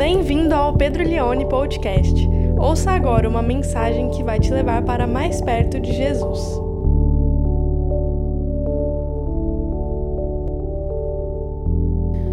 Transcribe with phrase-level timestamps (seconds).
[0.00, 2.26] Bem-vindo ao Pedro Leone Podcast.
[2.58, 6.40] Ouça agora uma mensagem que vai te levar para mais perto de Jesus.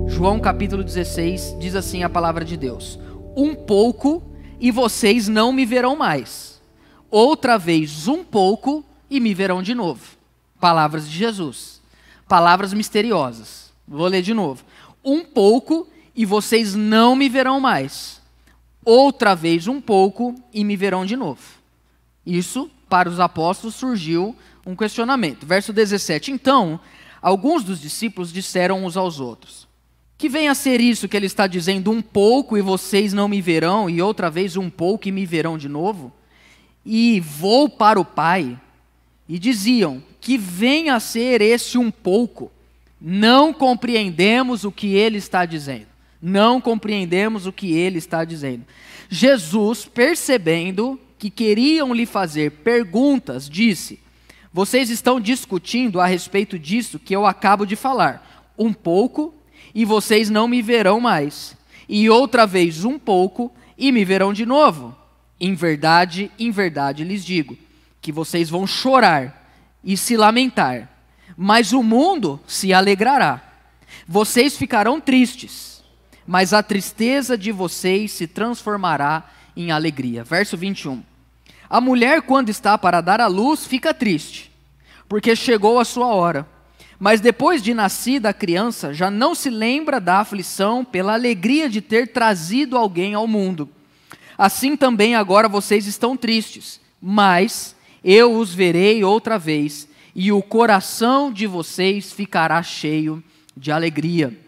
[0.07, 2.97] João capítulo 16 diz assim a palavra de Deus:
[3.35, 4.23] Um pouco
[4.61, 6.61] e vocês não me verão mais.
[7.11, 10.15] Outra vez, um pouco e me verão de novo.
[10.57, 11.81] Palavras de Jesus.
[12.29, 13.73] Palavras misteriosas.
[13.85, 14.63] Vou ler de novo.
[15.03, 18.19] Um pouco e vocês não me verão mais.
[18.83, 21.41] Outra vez um pouco e me verão de novo.
[22.25, 24.35] Isso, para os apóstolos, surgiu
[24.65, 25.45] um questionamento.
[25.45, 26.31] Verso 17.
[26.31, 26.79] Então,
[27.21, 29.67] alguns dos discípulos disseram uns aos outros:
[30.17, 33.39] Que venha a ser isso que ele está dizendo, um pouco e vocês não me
[33.39, 36.11] verão, e outra vez um pouco e me verão de novo?
[36.83, 38.59] E vou para o Pai.
[39.29, 42.51] E diziam: Que venha a ser esse um pouco.
[42.99, 48.65] Não compreendemos o que ele está dizendo não compreendemos o que ele está dizendo.
[49.09, 53.99] Jesus, percebendo que queriam lhe fazer perguntas, disse:
[54.51, 58.51] Vocês estão discutindo a respeito disso que eu acabo de falar.
[58.57, 59.33] Um pouco,
[59.73, 61.55] e vocês não me verão mais.
[61.87, 64.95] E outra vez, um pouco, e me verão de novo.
[65.39, 67.57] Em verdade, em verdade lhes digo:
[68.01, 69.45] que vocês vão chorar
[69.83, 70.89] e se lamentar,
[71.37, 73.43] mas o mundo se alegrará.
[74.07, 75.76] Vocês ficarão tristes
[76.27, 79.23] mas a tristeza de vocês se transformará
[79.55, 80.25] em alegria.
[80.25, 81.01] Verso 21.
[81.69, 84.51] A mulher, quando está para dar à luz, fica triste,
[85.07, 86.45] porque chegou a sua hora.
[86.99, 91.79] Mas depois de nascida a criança, já não se lembra da aflição pela alegria de
[91.79, 93.69] ter trazido alguém ao mundo.
[94.37, 101.31] Assim também agora vocês estão tristes, mas eu os verei outra vez, e o coração
[101.31, 103.23] de vocês ficará cheio
[103.55, 104.46] de alegria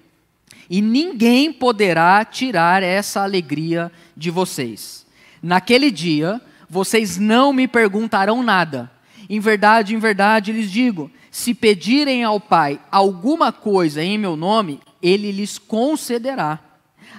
[0.69, 5.05] e ninguém poderá tirar essa alegria de vocês.
[5.41, 6.39] Naquele dia,
[6.69, 8.91] vocês não me perguntarão nada.
[9.29, 14.79] Em verdade, em verdade lhes digo: se pedirem ao Pai alguma coisa em meu nome,
[15.01, 16.59] ele lhes concederá.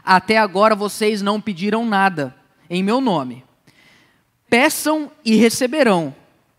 [0.05, 2.34] Até agora vocês não pediram nada
[2.69, 3.44] em meu nome.
[4.49, 6.15] Peçam e receberão,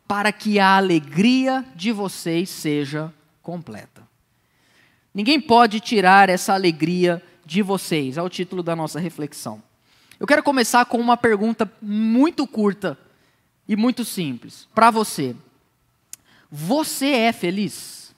[0.08, 4.11] para que a alegria de vocês seja completa.
[5.14, 9.62] Ninguém pode tirar essa alegria de vocês, é o título da nossa reflexão.
[10.20, 12.98] Eu quero começar com uma pergunta muito curta
[13.68, 15.36] e muito simples para você.
[16.50, 18.14] Você é feliz?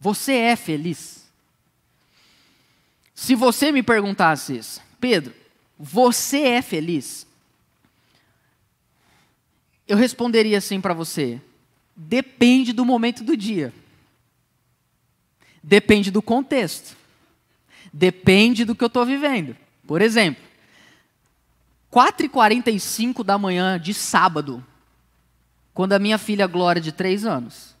[0.00, 1.24] Você é feliz?
[3.14, 5.34] Se você me perguntasse isso, Pedro,
[5.78, 7.26] você é feliz?
[9.86, 11.40] Eu responderia assim para você:
[11.96, 13.72] depende do momento do dia.
[15.66, 16.94] Depende do contexto.
[17.90, 19.56] Depende do que eu estou vivendo.
[19.86, 20.42] Por exemplo,
[21.90, 24.62] 4h45 da manhã de sábado,
[25.72, 27.74] quando a minha filha Glória, de 3 anos,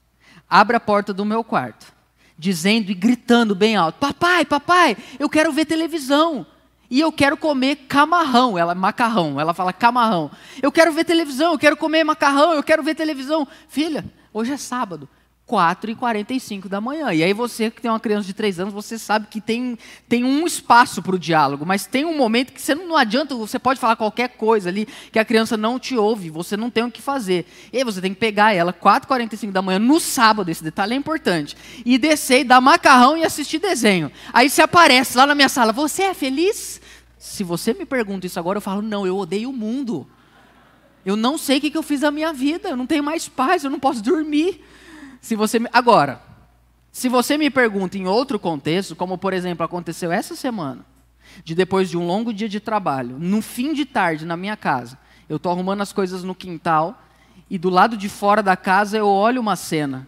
[0.48, 1.92] abre a porta do meu quarto,
[2.38, 6.46] dizendo e gritando bem alto: Papai, papai, eu quero ver televisão.
[6.90, 8.56] E eu quero comer camarrão.
[8.56, 9.40] Ela, macarrão.
[9.40, 10.30] Ela fala camarrão.
[10.62, 13.46] Eu quero ver televisão, eu quero comer macarrão, eu quero ver televisão.
[13.68, 15.08] Filha, hoje é sábado.
[15.46, 17.12] 4 e 45 da manhã.
[17.12, 19.78] E aí você que tem uma criança de 3 anos, você sabe que tem,
[20.08, 23.34] tem um espaço para o diálogo, mas tem um momento que você não, não, adianta,
[23.34, 26.84] você pode falar qualquer coisa ali, que a criança não te ouve, você não tem
[26.84, 27.46] o que fazer.
[27.72, 30.64] E aí você tem que pegar ela 4 e 45 da manhã, no sábado, esse
[30.64, 34.10] detalhe é importante, e descer e dar macarrão e assistir desenho.
[34.32, 36.80] Aí você aparece lá na minha sala, você é feliz?
[37.18, 40.06] Se você me pergunta isso agora, eu falo, não, eu odeio o mundo.
[41.04, 43.62] Eu não sei o que eu fiz na minha vida, eu não tenho mais paz,
[43.62, 44.64] eu não posso dormir.
[45.24, 46.20] Se você agora,
[46.92, 50.84] se você me pergunta em outro contexto, como por exemplo aconteceu essa semana,
[51.42, 54.98] de depois de um longo dia de trabalho, no fim de tarde na minha casa,
[55.26, 57.02] eu estou arrumando as coisas no quintal
[57.48, 60.06] e do lado de fora da casa eu olho uma cena,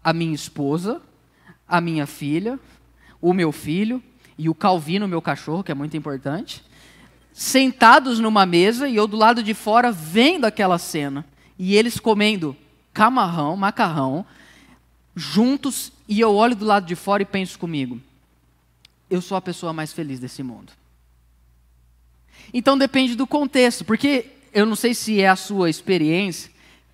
[0.00, 1.02] a minha esposa,
[1.66, 2.56] a minha filha,
[3.20, 4.00] o meu filho
[4.38, 6.64] e o Calvino, meu cachorro, que é muito importante,
[7.32, 11.26] sentados numa mesa e eu do lado de fora vendo aquela cena.
[11.58, 12.56] E eles comendo
[12.92, 14.24] camarrão, macarrão,
[15.14, 18.00] juntos, e eu olho do lado de fora e penso comigo:
[19.08, 20.72] eu sou a pessoa mais feliz desse mundo.
[22.52, 26.50] Então depende do contexto, porque eu não sei se é a sua experiência,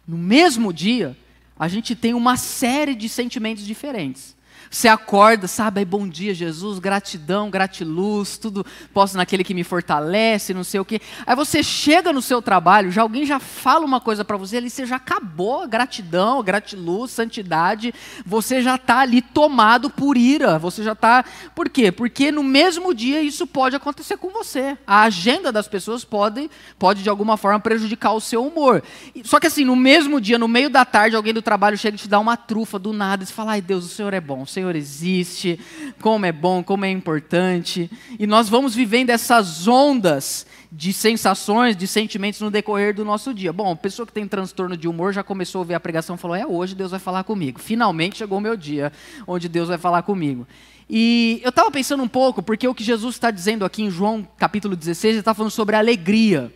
[0.06, 1.16] no mesmo dia,
[1.58, 4.35] a gente tem uma série de sentimentos diferentes.
[4.70, 10.52] Você acorda, sabe, aí bom dia Jesus, gratidão, gratiluz, tudo posso naquele que me fortalece,
[10.52, 11.00] não sei o quê.
[11.26, 14.68] Aí você chega no seu trabalho, já alguém já fala uma coisa para você, ali
[14.68, 20.82] você já acabou a gratidão, gratiluz, santidade, você já está ali tomado por ira, você
[20.82, 21.24] já está...
[21.54, 21.92] Por quê?
[21.92, 24.76] Porque no mesmo dia isso pode acontecer com você.
[24.86, 28.82] A agenda das pessoas pode, pode de alguma forma prejudicar o seu humor.
[29.24, 31.98] Só que assim, no mesmo dia, no meio da tarde, alguém do trabalho chega e
[31.98, 34.74] te dá uma trufa do nada e fala, ai Deus, o Senhor é bom, Senhor
[34.74, 35.60] existe,
[36.00, 37.90] como é bom, como é importante.
[38.18, 43.52] E nós vamos vivendo essas ondas de sensações, de sentimentos no decorrer do nosso dia.
[43.52, 46.18] Bom, a pessoa que tem transtorno de humor já começou a ouvir a pregação e
[46.18, 47.60] falou: é hoje Deus vai falar comigo.
[47.60, 48.90] Finalmente chegou o meu dia
[49.26, 50.46] onde Deus vai falar comigo.
[50.88, 54.26] E eu estava pensando um pouco, porque o que Jesus está dizendo aqui em João
[54.38, 56.50] capítulo 16, ele está falando sobre alegria.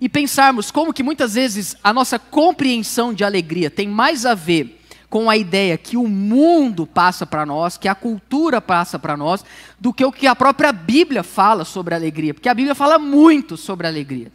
[0.00, 4.77] E pensarmos como que muitas vezes a nossa compreensão de alegria tem mais a ver
[5.10, 9.44] com a ideia que o mundo passa para nós, que a cultura passa para nós,
[9.80, 12.34] do que o que a própria Bíblia fala sobre alegria.
[12.34, 14.30] Porque a Bíblia fala muito sobre alegria.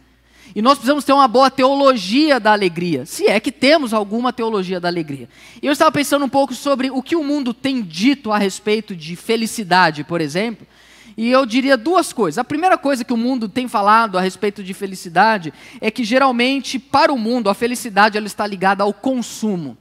[0.54, 4.78] E nós precisamos ter uma boa teologia da alegria, se é que temos alguma teologia
[4.78, 5.28] da alegria.
[5.60, 9.16] Eu estava pensando um pouco sobre o que o mundo tem dito a respeito de
[9.16, 10.66] felicidade, por exemplo.
[11.16, 12.38] E eu diria duas coisas.
[12.38, 16.78] A primeira coisa que o mundo tem falado a respeito de felicidade é que geralmente
[16.78, 19.76] para o mundo a felicidade ela está ligada ao consumo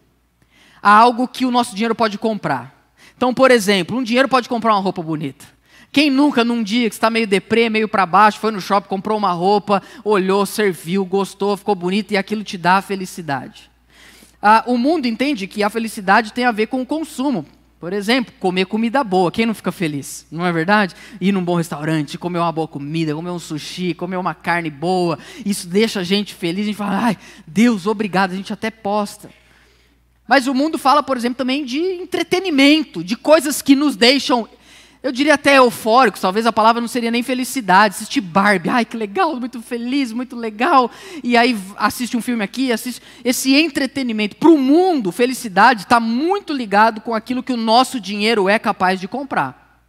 [0.83, 2.91] a algo que o nosso dinheiro pode comprar.
[3.15, 5.45] Então, por exemplo, um dinheiro pode comprar uma roupa bonita.
[5.93, 9.17] Quem nunca, num dia que está meio deprê, meio para baixo, foi no shopping, comprou
[9.17, 13.71] uma roupa, olhou, serviu, gostou, ficou bonito e aquilo te dá a felicidade.
[14.41, 17.45] Ah, o mundo entende que a felicidade tem a ver com o consumo.
[17.79, 19.31] Por exemplo, comer comida boa.
[19.31, 20.25] Quem não fica feliz?
[20.31, 20.95] Não é verdade?
[21.21, 25.19] Ir num bom restaurante, comer uma boa comida, comer um sushi, comer uma carne boa.
[25.45, 26.63] Isso deixa a gente feliz.
[26.63, 28.31] A gente fala, ai, Deus, obrigado.
[28.31, 29.29] A gente até posta.
[30.27, 34.47] Mas o mundo fala, por exemplo, também de entretenimento, de coisas que nos deixam,
[35.03, 37.95] eu diria até eufóricos, talvez a palavra não seria nem felicidade.
[37.95, 40.89] Assistir Barbie, ai que legal, muito feliz, muito legal.
[41.21, 43.01] E aí assiste um filme aqui, assiste.
[43.21, 44.37] Esse entretenimento.
[44.37, 48.97] Para o mundo, felicidade está muito ligado com aquilo que o nosso dinheiro é capaz
[48.97, 49.81] de comprar.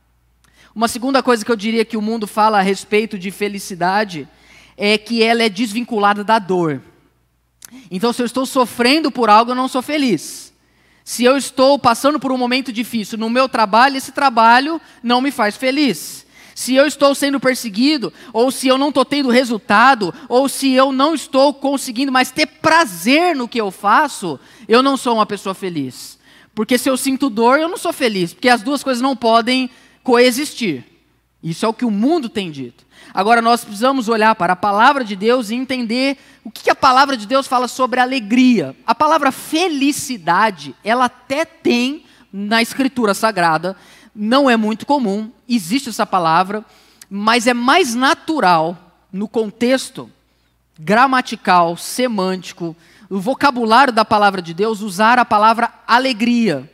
[0.75, 4.28] Uma segunda coisa que eu diria que o mundo fala a respeito de felicidade
[4.76, 6.82] é que ela é desvinculada da dor.
[7.91, 10.53] Então, se eu estou sofrendo por algo, eu não sou feliz.
[11.05, 15.31] Se eu estou passando por um momento difícil no meu trabalho, esse trabalho não me
[15.31, 16.25] faz feliz.
[16.55, 20.93] Se eu estou sendo perseguido, ou se eu não estou tendo resultado, ou se eu
[20.93, 24.38] não estou conseguindo mais ter prazer no que eu faço,
[24.69, 26.19] eu não sou uma pessoa feliz.
[26.55, 29.69] Porque se eu sinto dor, eu não sou feliz, porque as duas coisas não podem
[30.03, 30.85] coexistir.
[31.43, 32.83] Isso é o que o mundo tem dito.
[33.14, 37.16] Agora nós precisamos olhar para a palavra de Deus e entender o que a palavra
[37.16, 38.75] de Deus fala sobre alegria.
[38.84, 43.76] A palavra felicidade, ela até tem na escritura sagrada,
[44.12, 46.64] não é muito comum, existe essa palavra,
[47.08, 48.76] mas é mais natural
[49.12, 50.11] no contexto
[50.76, 52.75] gramatical, semântico,
[53.08, 56.69] o vocabulário da palavra de Deus usar a palavra alegria.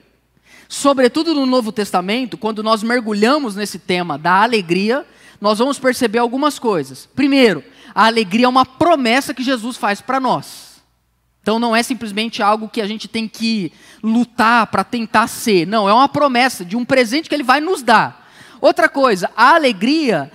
[0.67, 5.05] Sobretudo no Novo Testamento, quando nós mergulhamos nesse tema da alegria,
[5.41, 7.09] nós vamos perceber algumas coisas.
[7.15, 7.65] Primeiro,
[7.95, 10.71] a alegria é uma promessa que Jesus faz para nós.
[11.43, 13.73] Então não é simplesmente algo que a gente tem que
[14.03, 15.67] lutar para tentar ser.
[15.67, 18.29] Não, é uma promessa de um presente que ele vai nos dar.
[18.61, 20.31] Outra coisa, a alegria,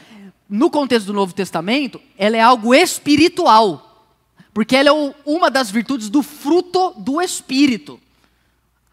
[0.49, 4.07] no contexto do Novo Testamento, ela é algo espiritual.
[4.53, 7.99] Porque ela é uma das virtudes do fruto do Espírito.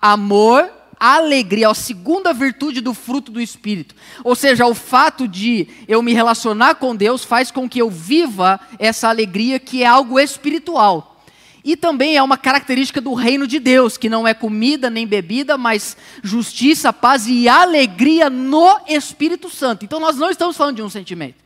[0.00, 0.70] Amor,
[1.02, 3.94] alegria, a segunda virtude do fruto do Espírito.
[4.22, 8.60] Ou seja, o fato de eu me relacionar com Deus faz com que eu viva
[8.78, 11.24] essa alegria que é algo espiritual.
[11.64, 15.58] E também é uma característica do reino de Deus, que não é comida nem bebida,
[15.58, 19.84] mas justiça, paz e alegria no Espírito Santo.
[19.84, 21.36] Então nós não estamos falando de um sentimento.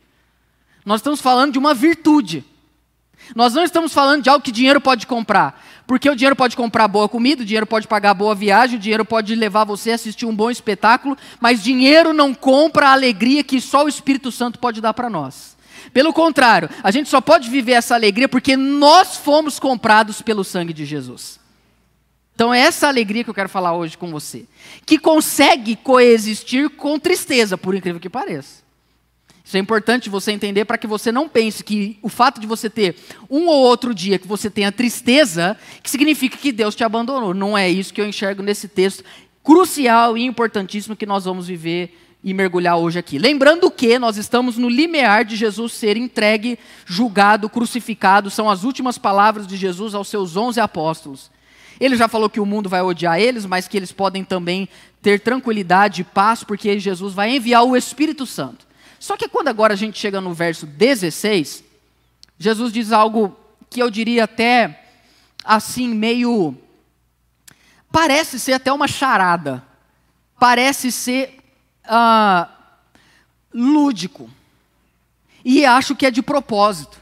[0.85, 2.45] Nós estamos falando de uma virtude.
[3.35, 5.63] Nós não estamos falando de algo que dinheiro pode comprar.
[5.85, 9.05] Porque o dinheiro pode comprar boa comida, o dinheiro pode pagar boa viagem, o dinheiro
[9.05, 13.61] pode levar você a assistir um bom espetáculo, mas dinheiro não compra a alegria que
[13.61, 15.55] só o Espírito Santo pode dar para nós.
[15.93, 20.73] Pelo contrário, a gente só pode viver essa alegria porque nós fomos comprados pelo sangue
[20.73, 21.39] de Jesus.
[22.35, 24.45] Então é essa alegria que eu quero falar hoje com você,
[24.85, 28.66] que consegue coexistir com tristeza, por incrível que pareça.
[29.47, 32.69] Isso é importante você entender para que você não pense que o fato de você
[32.69, 32.97] ter
[33.29, 37.33] um ou outro dia que você tenha tristeza, que significa que Deus te abandonou.
[37.33, 39.05] Não é isso que eu enxergo nesse texto
[39.41, 43.17] crucial e importantíssimo que nós vamos viver e mergulhar hoje aqui.
[43.17, 48.97] Lembrando que nós estamos no limiar de Jesus ser entregue, julgado, crucificado, são as últimas
[48.97, 51.31] palavras de Jesus aos seus onze apóstolos.
[51.79, 54.67] Ele já falou que o mundo vai odiar eles, mas que eles podem também
[55.01, 58.66] ter tranquilidade e paz, porque Jesus vai enviar o Espírito Santo.
[58.99, 61.63] Só que quando agora a gente chega no verso 16,
[62.37, 63.37] Jesus diz algo
[63.69, 64.83] que eu diria até
[65.43, 66.57] assim, meio.
[67.91, 69.63] Parece ser até uma charada.
[70.39, 71.39] Parece ser
[71.85, 72.47] uh,
[73.53, 74.29] lúdico.
[75.43, 77.01] E acho que é de propósito.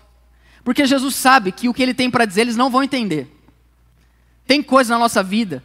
[0.63, 3.31] Porque Jesus sabe que o que ele tem para dizer eles não vão entender.
[4.47, 5.63] Tem coisa na nossa vida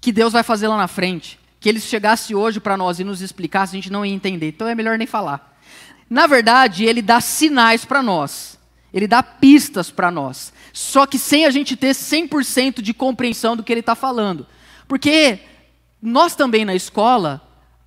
[0.00, 3.20] que Deus vai fazer lá na frente, que ele chegasse hoje para nós e nos
[3.20, 4.48] explicasse, a gente não ia entender.
[4.48, 5.51] Então é melhor nem falar.
[6.12, 8.58] Na verdade, ele dá sinais para nós.
[8.92, 10.52] Ele dá pistas para nós.
[10.70, 14.46] Só que sem a gente ter 100% de compreensão do que ele está falando.
[14.86, 15.38] Porque
[16.02, 17.40] nós também na escola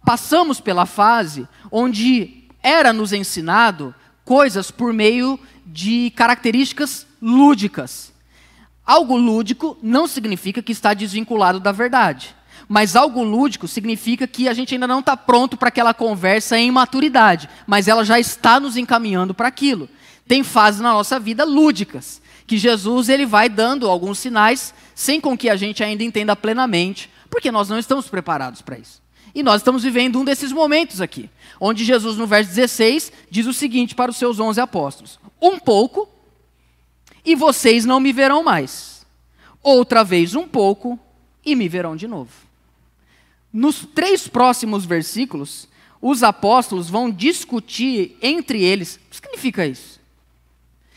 [0.03, 8.11] passamos pela fase onde era nos ensinado coisas por meio de características lúdicas.
[8.83, 12.35] Algo lúdico não significa que está desvinculado da verdade.
[12.67, 16.71] Mas algo lúdico significa que a gente ainda não está pronto para aquela conversa em
[16.71, 19.87] maturidade, mas ela já está nos encaminhando para aquilo.
[20.27, 25.37] Tem fases na nossa vida lúdicas, que Jesus ele vai dando alguns sinais, sem com
[25.37, 29.01] que a gente ainda entenda plenamente, porque nós não estamos preparados para isso.
[29.33, 31.29] E nós estamos vivendo um desses momentos aqui,
[31.59, 36.07] onde Jesus, no verso 16, diz o seguinte para os seus onze apóstolos: Um pouco,
[37.25, 39.05] e vocês não me verão mais.
[39.61, 40.97] Outra vez, um pouco,
[41.45, 42.44] e me verão de novo.
[43.55, 45.65] Nos três próximos versículos,
[46.01, 48.95] os apóstolos vão discutir entre eles.
[48.95, 49.97] O que significa isso?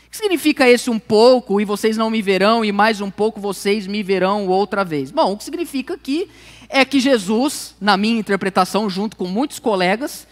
[0.04, 3.40] O que significa esse um pouco e vocês não me verão e mais um pouco
[3.40, 5.12] vocês me verão outra vez?
[5.12, 6.28] Bom, o que significa aqui
[6.68, 10.26] é que Jesus, na minha interpretação, junto com muitos colegas,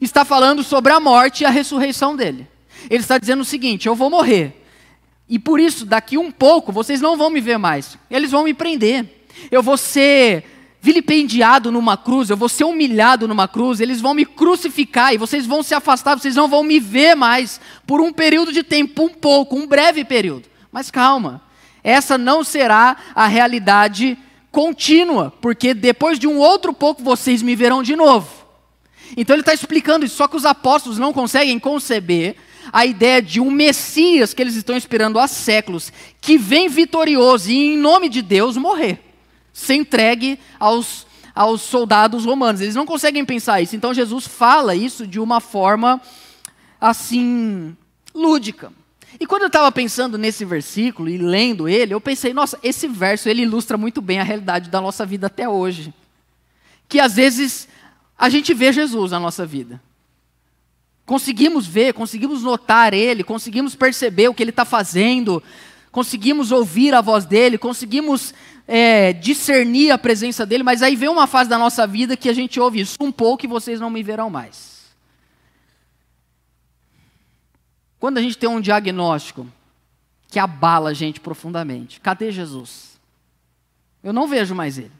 [0.00, 2.46] está falando sobre a morte e a ressurreição dele.
[2.88, 4.64] Ele está dizendo o seguinte: eu vou morrer.
[5.28, 7.98] E por isso, daqui um pouco, vocês não vão me ver mais.
[8.08, 9.26] Eles vão me prender.
[9.50, 10.53] Eu vou ser
[10.84, 15.46] vilipendiado numa cruz, eu vou ser humilhado numa cruz, eles vão me crucificar e vocês
[15.46, 19.08] vão se afastar, vocês não vão me ver mais por um período de tempo, um
[19.08, 20.46] pouco, um breve período.
[20.70, 21.40] Mas calma,
[21.82, 24.18] essa não será a realidade
[24.50, 28.28] contínua, porque depois de um outro pouco vocês me verão de novo.
[29.16, 32.36] Então ele está explicando isso, só que os apóstolos não conseguem conceber
[32.70, 37.72] a ideia de um Messias que eles estão esperando há séculos, que vem vitorioso e
[37.72, 39.03] em nome de Deus morrer
[39.54, 42.60] ser entregue aos, aos soldados romanos.
[42.60, 43.76] Eles não conseguem pensar isso.
[43.76, 46.02] Então Jesus fala isso de uma forma
[46.80, 47.74] assim
[48.12, 48.72] lúdica.
[49.18, 53.28] E quando eu estava pensando nesse versículo e lendo ele, eu pensei, nossa, esse verso
[53.28, 55.94] ele ilustra muito bem a realidade da nossa vida até hoje.
[56.88, 57.68] Que às vezes
[58.18, 59.80] a gente vê Jesus na nossa vida.
[61.06, 65.40] Conseguimos ver, conseguimos notar ele, conseguimos perceber o que ele está fazendo,
[65.92, 68.34] conseguimos ouvir a voz dele, conseguimos
[68.66, 72.32] é, discernir a presença dele, mas aí vem uma fase da nossa vida que a
[72.32, 74.74] gente ouve isso um pouco e vocês não me verão mais.
[77.98, 79.46] Quando a gente tem um diagnóstico
[80.28, 82.98] que abala a gente profundamente, cadê Jesus?
[84.02, 84.92] Eu não vejo mais ele.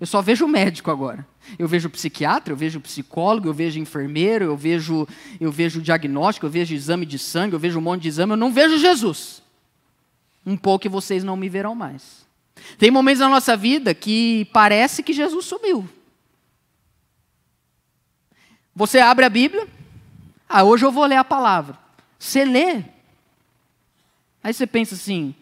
[0.00, 1.26] Eu só vejo o médico agora.
[1.58, 5.06] Eu vejo o psiquiatra, eu vejo o psicólogo, eu vejo o enfermeiro, eu vejo,
[5.38, 8.32] eu vejo o diagnóstico, eu vejo exame de sangue, eu vejo um monte de exame,
[8.32, 9.42] eu não vejo Jesus.
[10.44, 12.26] Um pouco e vocês não me verão mais.
[12.78, 15.88] Tem momentos na nossa vida que parece que Jesus sumiu.
[18.74, 19.68] Você abre a Bíblia,
[20.48, 21.78] ah, hoje eu vou ler a palavra.
[22.18, 22.82] Você lê.
[24.42, 25.34] Aí você pensa assim,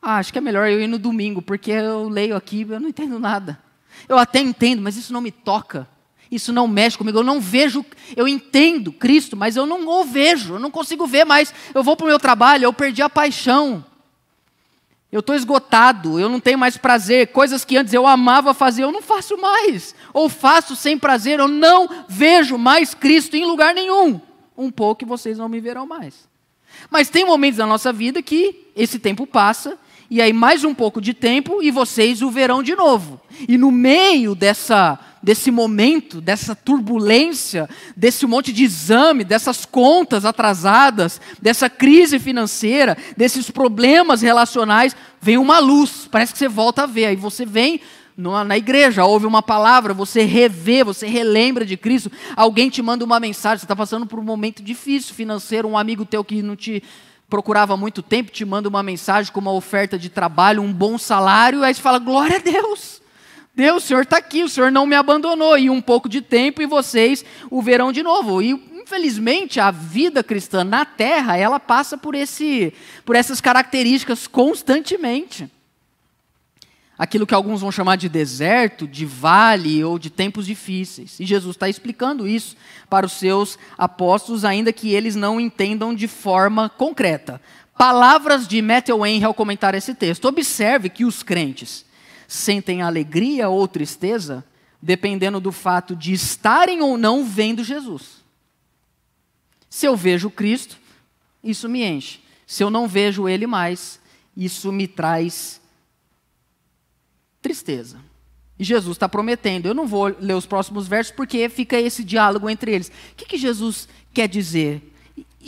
[0.00, 2.88] ah, acho que é melhor eu ir no domingo, porque eu leio aqui eu não
[2.88, 3.60] entendo nada.
[4.08, 5.88] Eu até entendo, mas isso não me toca.
[6.30, 7.18] Isso não mexe comigo.
[7.18, 7.84] Eu não vejo,
[8.16, 11.52] eu entendo Cristo, mas eu não o vejo, eu não consigo ver mais.
[11.74, 13.84] Eu vou para o meu trabalho, eu perdi a paixão.
[15.16, 17.28] Eu estou esgotado, eu não tenho mais prazer.
[17.28, 19.94] Coisas que antes eu amava fazer, eu não faço mais.
[20.12, 24.20] Ou faço sem prazer, eu não vejo mais Cristo em lugar nenhum.
[24.54, 26.28] Um pouco e vocês não me verão mais.
[26.90, 29.78] Mas tem momentos da nossa vida que esse tempo passa,
[30.10, 33.18] e aí mais um pouco de tempo e vocês o verão de novo.
[33.48, 41.20] E no meio dessa desse momento, dessa turbulência, desse monte de exame, dessas contas atrasadas,
[41.42, 47.06] dessa crise financeira, desses problemas relacionais, vem uma luz, parece que você volta a ver.
[47.06, 47.80] Aí você vem
[48.16, 53.18] na igreja, ouve uma palavra, você revê, você relembra de Cristo, alguém te manda uma
[53.18, 56.80] mensagem, você está passando por um momento difícil financeiro, um amigo teu que não te
[57.28, 60.96] procurava há muito tempo te manda uma mensagem com uma oferta de trabalho, um bom
[60.96, 63.04] salário, aí você fala, glória a Deus.
[63.56, 65.56] Deus, o Senhor está aqui, o Senhor não me abandonou.
[65.56, 68.42] E um pouco de tempo e vocês o verão de novo.
[68.42, 72.72] E infelizmente a vida cristã na Terra ela passa por esse,
[73.04, 75.50] por essas características constantemente.
[76.98, 81.18] aquilo que alguns vão chamar de deserto, de vale ou de tempos difíceis.
[81.18, 82.56] E Jesus está explicando isso
[82.88, 87.40] para os seus apóstolos, ainda que eles não entendam de forma concreta.
[87.76, 90.26] Palavras de Matthew Henry ao comentar esse texto.
[90.26, 91.86] Observe que os crentes
[92.26, 94.44] sentem alegria ou tristeza
[94.80, 98.24] dependendo do fato de estarem ou não vendo Jesus.
[99.68, 100.78] Se eu vejo Cristo,
[101.42, 102.20] isso me enche.
[102.46, 104.00] Se eu não vejo Ele mais,
[104.36, 105.60] isso me traz
[107.42, 107.98] tristeza.
[108.58, 109.66] E Jesus está prometendo.
[109.66, 112.88] Eu não vou ler os próximos versos porque fica esse diálogo entre eles.
[112.88, 114.94] O que, que Jesus quer dizer?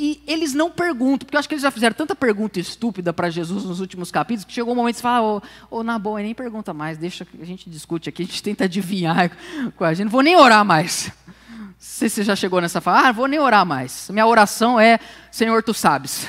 [0.01, 3.29] E, eles não perguntam, porque eu acho que eles já fizeram tanta pergunta estúpida para
[3.29, 6.23] Jesus nos últimos capítulos que chegou um momento de falar, ô, oh, oh, na boa,
[6.23, 9.33] nem pergunta mais, deixa que a gente discute aqui, a gente tenta adivinhar
[9.77, 10.05] com a gente.
[10.05, 11.11] Não vou nem orar mais.
[11.51, 14.09] Não sei se você já chegou nessa fala, ah, vou nem orar mais.
[14.11, 15.01] Minha oração é,
[15.33, 16.29] Senhor, tu sabes.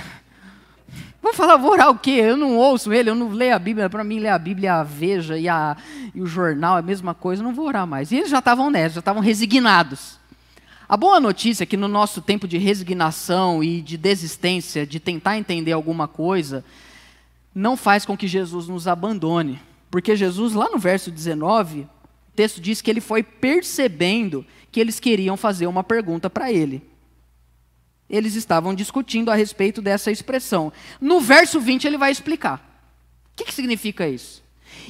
[1.22, 2.12] Vou falar, vou orar o quê?
[2.12, 3.88] Eu não ouço ele, eu não leio a Bíblia.
[3.88, 5.78] Para mim, ler a Bíblia, a Veja e, a,
[6.16, 8.12] e o jornal é a mesma coisa, eu não vou orar mais.
[8.12, 10.19] E eles já estavam nessa, já estavam resignados.
[10.90, 15.38] A boa notícia é que no nosso tempo de resignação e de desistência, de tentar
[15.38, 16.66] entender alguma coisa,
[17.54, 19.62] não faz com que Jesus nos abandone.
[19.92, 21.88] Porque Jesus, lá no verso 19, o
[22.36, 26.90] texto diz que ele foi percebendo que eles queriam fazer uma pergunta para ele
[28.10, 30.74] eles estavam discutindo a respeito dessa expressão.
[31.00, 32.58] No verso 20 ele vai explicar.
[33.32, 34.44] O que, que significa isso?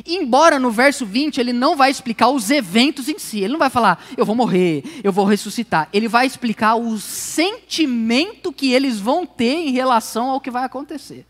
[0.06, 3.70] Embora no verso 20 ele não vai explicar os eventos em si, ele não vai
[3.70, 5.90] falar, eu vou morrer, eu vou ressuscitar.
[5.92, 11.26] Ele vai explicar o sentimento que eles vão ter em relação ao que vai acontecer.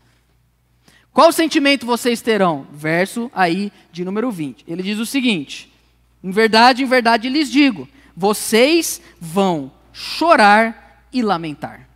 [1.12, 2.66] Qual sentimento vocês terão?
[2.72, 4.64] Verso aí de número 20.
[4.66, 5.72] Ele diz o seguinte:
[6.22, 11.88] Em verdade, em verdade lhes digo, vocês vão chorar e lamentar.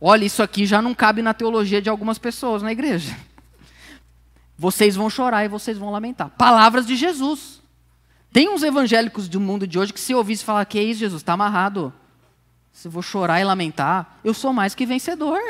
[0.00, 3.16] Olha, isso aqui já não cabe na teologia de algumas pessoas na igreja.
[4.58, 6.30] Vocês vão chorar e vocês vão lamentar.
[6.30, 7.60] Palavras de Jesus.
[8.32, 11.22] Tem uns evangélicos do mundo de hoje que se ouvisse falar, que é isso, Jesus,
[11.22, 11.92] está amarrado.
[12.72, 15.40] Se eu vou chorar e lamentar, eu sou mais que vencedor.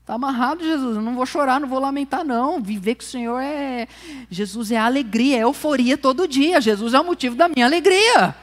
[0.00, 0.96] Está amarrado, Jesus.
[0.96, 2.60] Eu não vou chorar, não vou lamentar, não.
[2.60, 3.86] Viver com o Senhor é.
[4.28, 6.60] Jesus é alegria, é euforia todo dia.
[6.60, 8.34] Jesus é o motivo da minha alegria.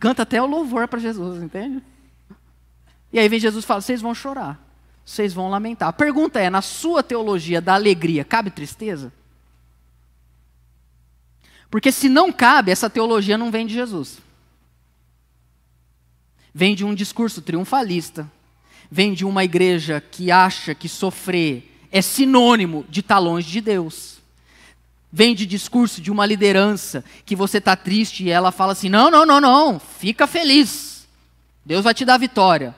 [0.00, 1.82] Canta até o louvor para Jesus, entende?
[3.12, 4.58] E aí vem Jesus e fala: vocês vão chorar,
[5.08, 5.88] vocês vão lamentar.
[5.88, 9.10] A pergunta é: na sua teologia da alegria, cabe tristeza?
[11.70, 14.18] Porque se não cabe, essa teologia não vem de Jesus.
[16.52, 18.30] Vem de um discurso triunfalista,
[18.90, 24.18] vem de uma igreja que acha que sofrer é sinônimo de estar longe de Deus.
[25.10, 29.10] Vem de discurso de uma liderança que você está triste e ela fala assim: não,
[29.10, 31.08] não, não, não, fica feliz.
[31.64, 32.74] Deus vai te dar vitória.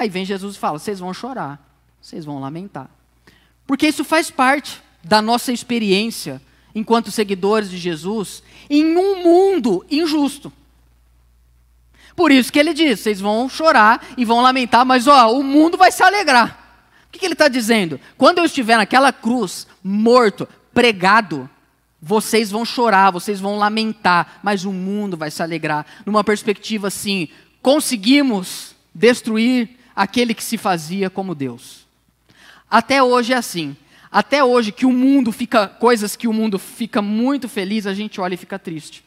[0.00, 1.60] Aí vem Jesus e fala: vocês vão chorar,
[2.00, 2.88] vocês vão lamentar.
[3.66, 6.40] Porque isso faz parte da nossa experiência
[6.74, 10.50] enquanto seguidores de Jesus em um mundo injusto.
[12.16, 15.76] Por isso que ele diz: vocês vão chorar e vão lamentar, mas ó, o mundo
[15.76, 16.80] vai se alegrar.
[17.06, 18.00] O que, que ele está dizendo?
[18.16, 21.50] Quando eu estiver naquela cruz, morto, pregado,
[22.00, 25.84] vocês vão chorar, vocês vão lamentar, mas o mundo vai se alegrar.
[26.06, 27.28] Numa perspectiva assim,
[27.60, 31.84] conseguimos destruir aquele que se fazia como Deus.
[32.70, 33.76] Até hoje é assim.
[34.10, 38.18] Até hoje que o mundo fica coisas que o mundo fica muito feliz, a gente
[38.18, 39.04] olha e fica triste.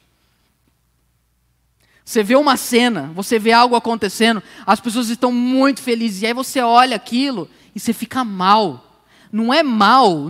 [2.06, 6.34] Você vê uma cena, você vê algo acontecendo, as pessoas estão muito felizes, e aí
[6.34, 9.02] você olha aquilo e você fica mal.
[9.32, 10.30] Não é mal,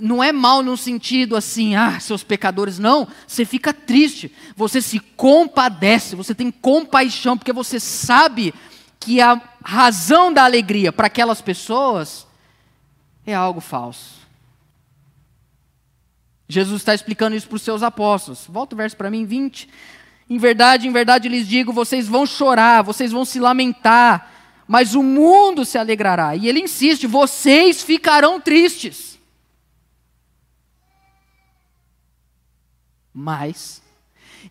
[0.00, 3.06] não é mal no sentido assim, ah, seus pecadores, não.
[3.28, 8.52] Você fica triste, você se compadece, você tem compaixão, porque você sabe
[9.00, 12.26] que a razão da alegria para aquelas pessoas
[13.26, 14.18] é algo falso.
[16.48, 18.46] Jesus está explicando isso para os seus apóstolos.
[18.48, 19.68] Volta o verso para mim, 20.
[20.30, 24.32] Em verdade, em verdade lhes digo: vocês vão chorar, vocês vão se lamentar,
[24.66, 26.34] mas o mundo se alegrará.
[26.34, 29.18] E ele insiste: vocês ficarão tristes.
[33.12, 33.82] Mas,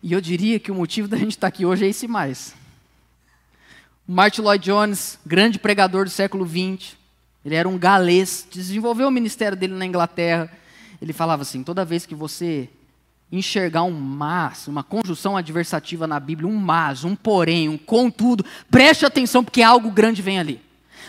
[0.02, 2.54] e eu diria que o motivo da gente estar aqui hoje é esse mais.
[4.10, 6.96] Martin Lloyd Jones, grande pregador do século XX,
[7.44, 10.50] ele era um galês, desenvolveu o ministério dele na Inglaterra.
[11.00, 12.70] Ele falava assim: toda vez que você
[13.30, 19.04] enxergar um mas, uma conjunção adversativa na Bíblia, um mas, um porém, um contudo, preste
[19.04, 20.62] atenção porque algo grande vem ali.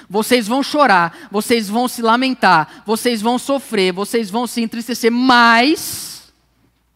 [0.09, 6.33] Vocês vão chorar, vocês vão se lamentar, vocês vão sofrer, vocês vão se entristecer, mas,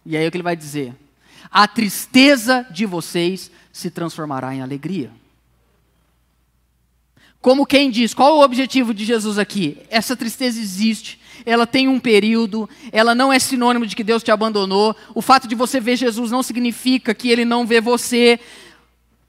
[0.05, 0.93] e aí é o que ele vai dizer:
[1.49, 5.22] a tristeza de vocês se transformará em alegria.
[7.43, 9.77] Como quem diz, qual o objetivo de Jesus aqui?
[9.89, 14.31] Essa tristeza existe, ela tem um período, ela não é sinônimo de que Deus te
[14.31, 14.95] abandonou.
[15.13, 18.39] O fato de você ver Jesus não significa que ele não vê você,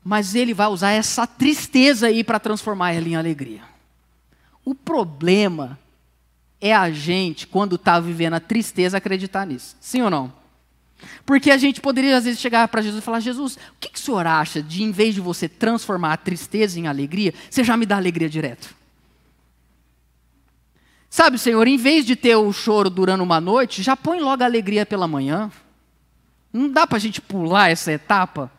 [0.05, 3.63] mas ele vai usar essa tristeza aí para transformar ela em alegria.
[4.65, 5.77] O problema
[6.61, 9.77] é a gente, quando está vivendo a tristeza, acreditar nisso.
[9.81, 10.33] Sim ou não?
[11.25, 13.99] Porque a gente poderia, às vezes, chegar para Jesus e falar: Jesus, o que, que
[13.99, 17.77] o senhor acha de, em vez de você transformar a tristeza em alegria, você já
[17.77, 18.75] me dá alegria direto?
[21.15, 24.47] Sabe, Senhor, em vez de ter o choro durando uma noite, já põe logo a
[24.47, 25.49] alegria pela manhã.
[26.53, 28.51] Não dá para a gente pular essa etapa?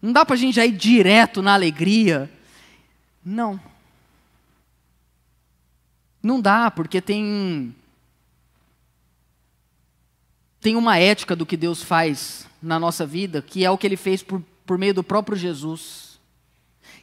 [0.00, 2.30] Não dá para a gente já ir direto na alegria?
[3.24, 3.60] Não.
[6.22, 7.74] Não dá, porque tem
[10.64, 13.98] tem uma ética do que Deus faz na nossa vida, que é o que ele
[13.98, 16.18] fez por, por meio do próprio Jesus,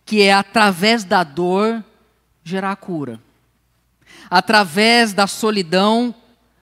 [0.03, 1.83] que é através da dor
[2.43, 3.21] gerar cura,
[4.31, 6.15] através da solidão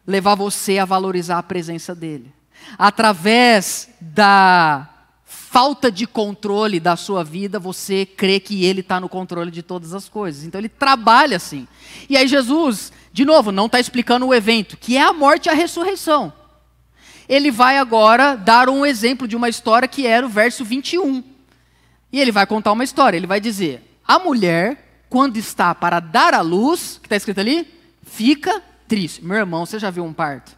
[0.05, 2.33] levar você a valorizar a presença dele,
[2.77, 4.89] através da
[5.23, 9.93] falta de controle da sua vida, você crê que ele está no controle de todas
[9.93, 10.43] as coisas.
[10.43, 11.65] Então ele trabalha assim.
[12.09, 15.49] E aí Jesus, de novo, não está explicando o evento, que é a morte e
[15.49, 16.33] a ressurreição
[17.29, 21.23] ele vai agora dar um exemplo de uma história que era o verso 21.
[22.11, 23.15] E ele vai contar uma história.
[23.15, 27.71] Ele vai dizer: A mulher, quando está para dar à luz, que está escrito ali,
[28.01, 29.23] fica triste.
[29.23, 30.57] Meu irmão, você já viu um parto?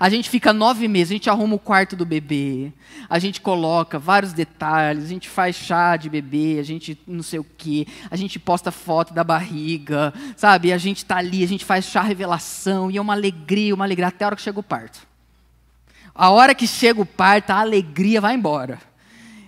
[0.00, 2.72] A gente fica nove meses, a gente arruma o quarto do bebê,
[3.08, 7.40] a gente coloca vários detalhes, a gente faz chá de bebê, a gente não sei
[7.40, 10.72] o quê, a gente posta foto da barriga, sabe?
[10.72, 14.06] A gente está ali, a gente faz chá revelação, e é uma alegria, uma alegria,
[14.06, 15.00] até a hora que chega o parto.
[16.14, 18.78] A hora que chega o parto, a alegria vai embora.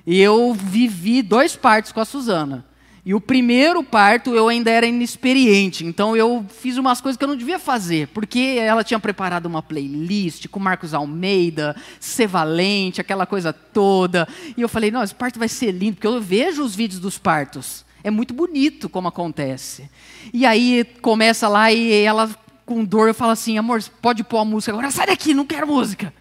[0.07, 2.70] E eu vivi dois partos com a Suzana.
[3.11, 7.29] E o primeiro parto eu ainda era inexperiente, então eu fiz umas coisas que eu
[7.29, 13.27] não devia fazer, porque ela tinha preparado uma playlist com Marcos Almeida, Ser Valente, aquela
[13.27, 14.29] coisa toda.
[14.57, 17.19] E eu falei: não, esse parto vai ser lindo, porque eu vejo os vídeos dos
[17.19, 17.85] partos.
[18.05, 19.91] É muito bonito como acontece.
[20.33, 22.31] E aí começa lá e ela
[22.65, 24.89] com dor eu falo assim: amor, pode pôr a música agora?
[24.93, 26.15] Sai daqui, não quero música.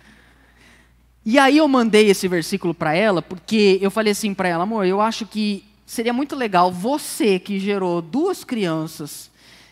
[1.24, 4.88] E aí eu mandei esse versículo para ela, porque eu falei assim para ela: amor,
[4.88, 9.32] eu acho que seria muito legal você que gerou duas crianças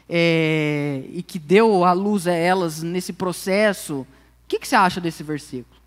[0.09, 4.07] é, e que deu a luz a elas nesse processo, o
[4.47, 5.79] que, que você acha desse versículo?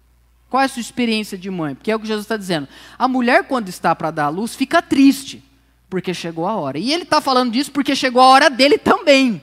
[0.49, 1.75] Qual é a sua experiência de mãe?
[1.75, 2.69] Porque é o que Jesus está dizendo.
[2.97, 5.43] A mulher, quando está para dar a luz, fica triste,
[5.89, 6.79] porque chegou a hora.
[6.79, 9.43] E ele está falando disso porque chegou a hora dele também.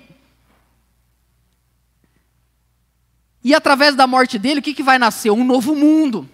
[3.43, 5.31] E através da morte dele, o que, que vai nascer?
[5.31, 6.29] Um novo mundo.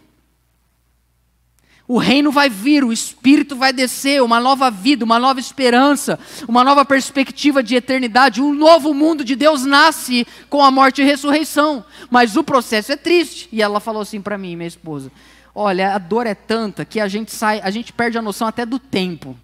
[1.86, 6.18] O reino vai vir, o Espírito vai descer, uma nova vida, uma nova esperança,
[6.48, 8.42] uma nova perspectiva de eternidade.
[8.42, 11.84] Um novo mundo de Deus nasce com a morte e ressurreição.
[12.10, 13.50] Mas o processo é triste.
[13.52, 15.12] E ela falou assim para mim, minha esposa:
[15.54, 18.66] Olha, a dor é tanta que a gente sai, a gente perde a noção até
[18.66, 19.38] do tempo.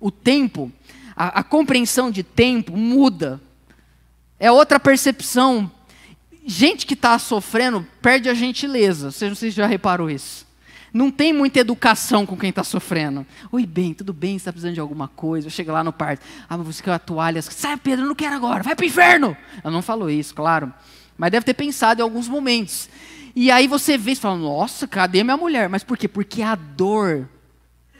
[0.00, 0.72] O tempo,
[1.14, 3.40] a, a compreensão de tempo muda.
[4.40, 5.70] É outra percepção.
[6.44, 9.12] Gente que está sofrendo perde a gentileza.
[9.12, 10.45] Você não sei se já reparou isso
[10.96, 13.26] não tem muita educação com quem está sofrendo.
[13.52, 14.32] Oi, bem, tudo bem?
[14.32, 15.50] Você está precisando de alguma coisa?
[15.50, 16.24] Chega lá no parto.
[16.48, 17.42] Ah, mas você quer a toalha?
[17.42, 18.62] Sai, Pedro, eu não quero agora.
[18.62, 19.36] Vai para o inferno.
[19.62, 20.72] Ela não falou isso, claro.
[21.18, 22.88] Mas deve ter pensado em alguns momentos.
[23.34, 25.68] E aí você vê e fala, nossa, cadê minha mulher?
[25.68, 26.08] Mas por quê?
[26.08, 27.28] Porque a dor,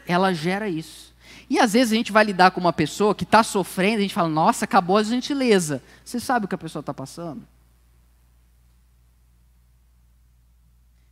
[0.07, 1.13] ela gera isso.
[1.47, 4.13] E às vezes a gente vai lidar com uma pessoa que está sofrendo, a gente
[4.13, 5.83] fala, nossa, acabou a gentileza.
[6.03, 7.43] Você sabe o que a pessoa está passando?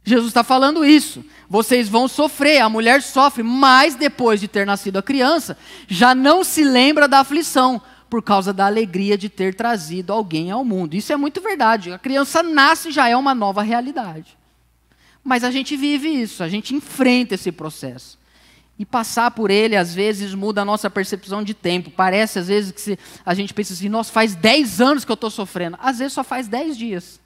[0.05, 1.25] Jesus está falando isso.
[1.49, 6.43] Vocês vão sofrer, a mulher sofre, mas depois de ter nascido a criança, já não
[6.43, 10.95] se lembra da aflição, por causa da alegria de ter trazido alguém ao mundo.
[10.95, 11.91] Isso é muito verdade.
[11.91, 14.37] A criança nasce já é uma nova realidade.
[15.23, 18.17] Mas a gente vive isso, a gente enfrenta esse processo.
[18.77, 21.89] E passar por ele, às vezes, muda a nossa percepção de tempo.
[21.89, 25.31] Parece, às vezes, que a gente pensa assim: nossa, faz 10 anos que eu estou
[25.31, 25.77] sofrendo.
[25.81, 27.19] Às vezes só faz 10 dias.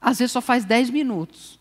[0.00, 1.58] Às vezes só faz 10 minutos.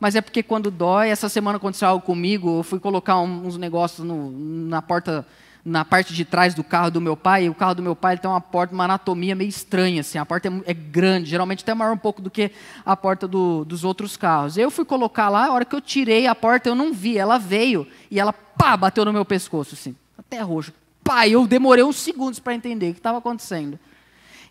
[0.00, 4.06] Mas é porque quando dói, essa semana aconteceu algo comigo, eu fui colocar uns negócios
[4.06, 5.26] no, na porta,
[5.62, 8.16] na parte de trás do carro do meu pai, e o carro do meu pai
[8.16, 11.74] tem uma porta, uma anatomia meio estranha, assim, a porta é, é grande, geralmente até
[11.74, 12.50] maior um pouco do que
[12.84, 14.56] a porta do, dos outros carros.
[14.56, 17.36] Eu fui colocar lá, a hora que eu tirei a porta, eu não vi, ela
[17.36, 20.72] veio, e ela, pá, bateu no meu pescoço, assim, até roxo.
[21.04, 23.78] Pá, eu demorei uns segundos para entender o que estava acontecendo.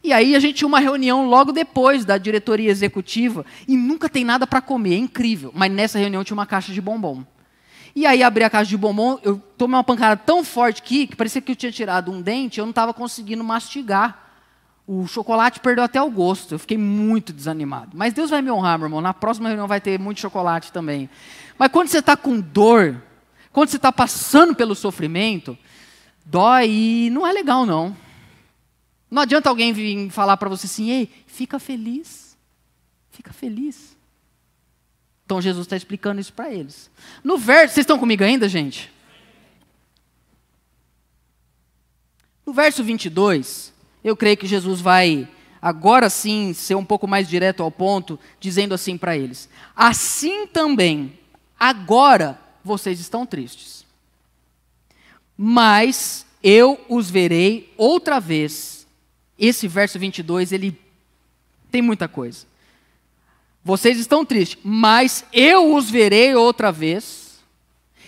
[0.03, 4.23] E aí a gente tinha uma reunião logo depois da diretoria executiva e nunca tem
[4.23, 5.51] nada para comer, é incrível.
[5.53, 7.23] Mas nessa reunião tinha uma caixa de bombom.
[7.95, 11.15] E aí abri a caixa de bombom, eu tomei uma pancada tão forte aqui, que
[11.15, 14.27] parecia que eu tinha tirado um dente, eu não estava conseguindo mastigar.
[14.87, 17.91] O chocolate perdeu até o gosto, eu fiquei muito desanimado.
[17.93, 21.09] Mas Deus vai me honrar, meu irmão, na próxima reunião vai ter muito chocolate também.
[21.57, 23.01] Mas quando você está com dor,
[23.51, 25.57] quando você está passando pelo sofrimento,
[26.25, 27.95] dói e não é legal não.
[29.09, 32.37] Não adianta alguém vir falar para você assim, ei, fica feliz,
[33.09, 33.97] fica feliz.
[35.25, 36.89] Então Jesus está explicando isso para eles.
[37.23, 38.91] No verso, vocês estão comigo ainda, gente?
[42.45, 43.71] No verso 22,
[44.03, 45.27] eu creio que Jesus vai,
[45.61, 51.19] agora sim, ser um pouco mais direto ao ponto, dizendo assim para eles: Assim também,
[51.59, 53.85] agora vocês estão tristes,
[55.37, 58.78] mas eu os verei outra vez.
[59.39, 60.77] Esse verso 22, ele
[61.71, 62.45] tem muita coisa.
[63.63, 67.39] Vocês estão tristes, mas eu os verei outra vez,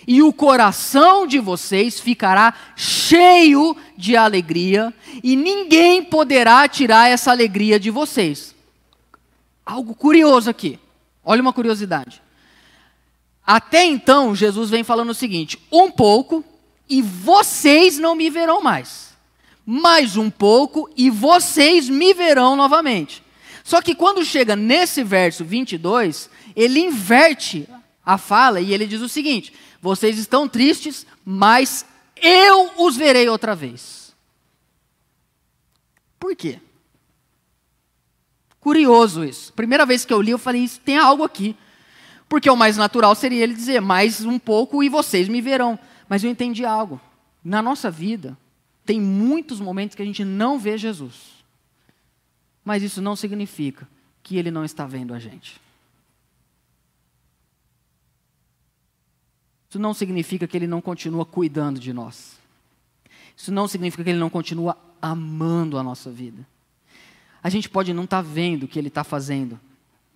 [0.07, 7.79] e o coração de vocês ficará cheio de alegria, e ninguém poderá tirar essa alegria
[7.79, 8.55] de vocês.
[9.65, 10.79] Algo curioso aqui,
[11.23, 12.21] olha uma curiosidade.
[13.45, 16.43] Até então, Jesus vem falando o seguinte: um pouco,
[16.89, 19.10] e vocês não me verão mais.
[19.65, 23.23] Mais um pouco, e vocês me verão novamente.
[23.63, 27.67] Só que quando chega nesse verso 22, ele inverte
[28.05, 31.85] a fala e ele diz o seguinte: Vocês estão tristes, mas
[32.21, 34.15] eu os verei outra vez.
[36.19, 36.59] Por quê?
[38.59, 39.51] Curioso isso.
[39.53, 41.55] Primeira vez que eu li, eu falei: Isso tem algo aqui.
[42.29, 45.77] Porque o mais natural seria ele dizer: Mais um pouco e vocês me verão.
[46.07, 46.99] Mas eu entendi algo.
[47.43, 48.37] Na nossa vida,
[48.85, 51.43] tem muitos momentos que a gente não vê Jesus.
[52.63, 53.87] Mas isso não significa
[54.23, 55.59] que ele não está vendo a gente.
[59.69, 62.37] Isso não significa que ele não continua cuidando de nós.
[63.35, 66.45] Isso não significa que ele não continua amando a nossa vida.
[67.41, 69.59] A gente pode não estar tá vendo o que ele está fazendo.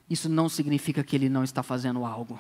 [0.10, 2.40] Isso não significa que ele não está fazendo algo.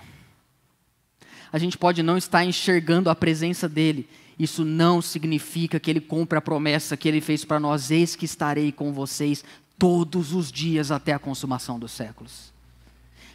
[1.51, 4.07] A gente pode não estar enxergando a presença dele.
[4.37, 8.25] Isso não significa que ele cumpre a promessa que ele fez para nós: eis que
[8.25, 9.43] estarei com vocês
[9.79, 12.53] todos os dias até a consumação dos séculos.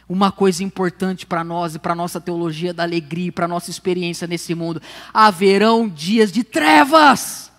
[0.07, 3.47] Uma coisa importante para nós e para a nossa teologia da alegria e para a
[3.47, 4.81] nossa experiência nesse mundo:
[5.13, 7.49] haverão dias de trevas.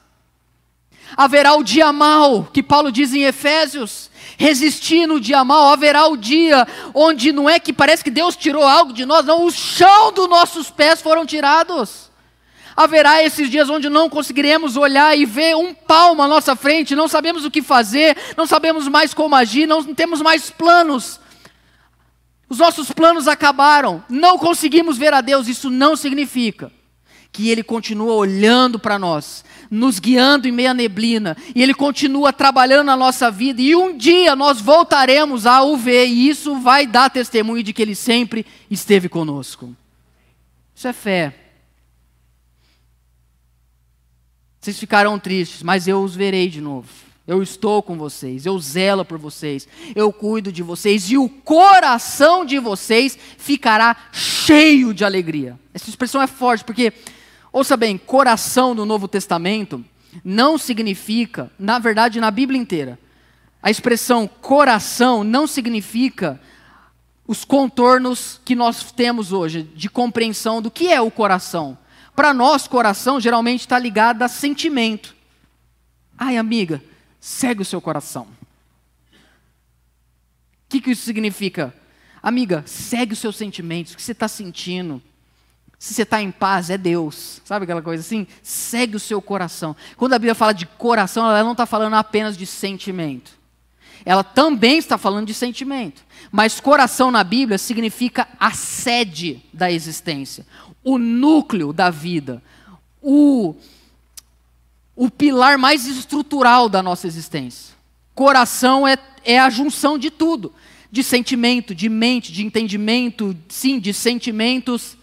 [1.16, 4.10] Haverá o dia mau, que Paulo diz em Efésios.
[4.38, 8.62] Resistir no dia mau, haverá o dia onde não é que parece que Deus tirou
[8.62, 12.11] algo de nós, não, o chão dos nossos pés foram tirados.
[12.76, 17.08] Haverá esses dias onde não conseguiremos olhar e ver um palmo à nossa frente, não
[17.08, 21.20] sabemos o que fazer, não sabemos mais como agir, não temos mais planos.
[22.48, 26.70] Os nossos planos acabaram, não conseguimos ver a Deus, isso não significa
[27.32, 32.88] que Ele continua olhando para nós, nos guiando em meia neblina, e Ele continua trabalhando
[32.88, 37.08] na nossa vida, e um dia nós voltaremos a o ver, e isso vai dar
[37.08, 39.74] testemunho de que Ele sempre esteve conosco.
[40.74, 41.41] Isso é fé.
[44.62, 46.86] Vocês ficarão tristes, mas eu os verei de novo.
[47.26, 52.44] Eu estou com vocês, eu zelo por vocês, eu cuido de vocês e o coração
[52.44, 55.58] de vocês ficará cheio de alegria.
[55.74, 56.92] Essa expressão é forte porque,
[57.52, 59.84] ouça bem, coração no Novo Testamento
[60.24, 62.96] não significa, na verdade, na Bíblia inteira,
[63.60, 66.40] a expressão coração não significa
[67.26, 71.76] os contornos que nós temos hoje de compreensão do que é o coração.
[72.14, 75.14] Para nós, coração geralmente está ligado a sentimento.
[76.16, 76.82] Ai, amiga,
[77.20, 78.28] segue o seu coração.
[79.12, 81.74] O que, que isso significa?
[82.22, 85.02] Amiga, segue os seus sentimentos, o que você está sentindo.
[85.78, 87.40] Se você está em paz, é Deus.
[87.44, 88.26] Sabe aquela coisa assim?
[88.42, 89.74] Segue o seu coração.
[89.96, 93.41] Quando a Bíblia fala de coração, ela não está falando apenas de sentimento.
[94.04, 96.02] Ela também está falando de sentimento.
[96.30, 100.44] Mas coração na Bíblia significa a sede da existência
[100.84, 102.42] o núcleo da vida,
[103.00, 103.54] o,
[104.96, 107.74] o pilar mais estrutural da nossa existência.
[108.14, 110.52] Coração é, é a junção de tudo:
[110.90, 114.96] de sentimento, de mente, de entendimento, sim, de sentimentos.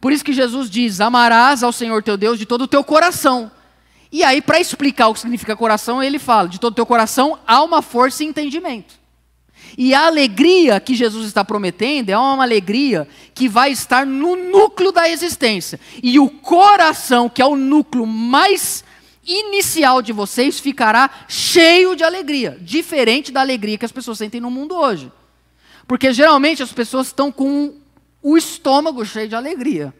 [0.00, 3.50] Por isso que Jesus diz: Amarás ao Senhor teu Deus de todo o teu coração.
[4.14, 7.82] E aí, para explicar o que significa coração, ele fala: de todo teu coração, alma,
[7.82, 8.94] força e entendimento.
[9.76, 14.92] E a alegria que Jesus está prometendo é uma alegria que vai estar no núcleo
[14.92, 15.80] da existência.
[16.00, 18.84] E o coração, que é o núcleo mais
[19.26, 24.48] inicial de vocês, ficará cheio de alegria, diferente da alegria que as pessoas sentem no
[24.48, 25.10] mundo hoje.
[25.88, 27.74] Porque geralmente as pessoas estão com
[28.22, 29.92] o estômago cheio de alegria.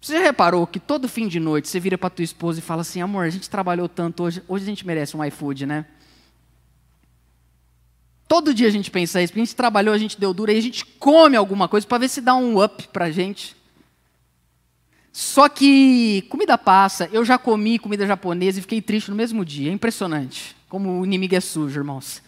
[0.00, 2.80] Você já reparou que todo fim de noite você vira para tua esposa e fala
[2.80, 5.84] assim: amor, a gente trabalhou tanto hoje, hoje a gente merece um iFood, né?
[8.26, 10.58] Todo dia a gente pensa isso, porque a gente trabalhou, a gente deu dura, e
[10.58, 13.56] a gente come alguma coisa para ver se dá um up para gente.
[15.12, 19.70] Só que comida passa, eu já comi comida japonesa e fiquei triste no mesmo dia.
[19.70, 22.22] É impressionante como o inimigo é sujo, irmãos.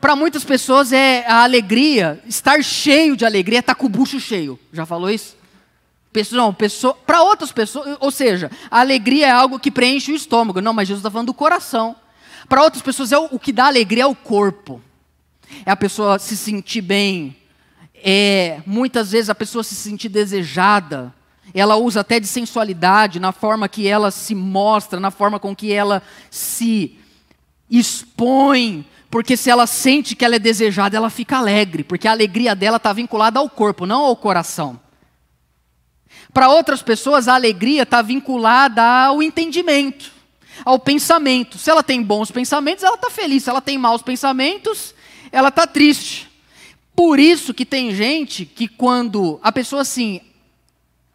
[0.00, 3.90] Para muitas pessoas é a alegria, estar cheio de alegria, é estar tá com o
[3.90, 4.58] bucho cheio.
[4.72, 5.36] Já falou isso?
[6.12, 10.60] Pessoa, pessoa, para outras pessoas, ou seja, a alegria é algo que preenche o estômago.
[10.60, 11.94] Não, mas Jesus está falando do coração.
[12.48, 14.82] Para outras pessoas, é o, o, que dá alegria é o corpo.
[15.64, 17.36] É a pessoa se sentir bem.
[17.94, 21.14] É, muitas vezes a pessoa se sentir desejada.
[21.54, 25.72] Ela usa até de sensualidade na forma que ela se mostra, na forma com que
[25.72, 26.98] ela se
[27.70, 28.84] expõe.
[29.08, 31.84] Porque se ela sente que ela é desejada, ela fica alegre.
[31.84, 34.80] Porque a alegria dela está vinculada ao corpo, não ao coração.
[36.32, 40.12] Para outras pessoas, a alegria está vinculada ao entendimento,
[40.64, 41.58] ao pensamento.
[41.58, 43.44] Se ela tem bons pensamentos, ela está feliz.
[43.44, 44.94] Se ela tem maus pensamentos,
[45.32, 46.30] ela está triste.
[46.94, 50.20] Por isso que tem gente que quando a pessoa assim,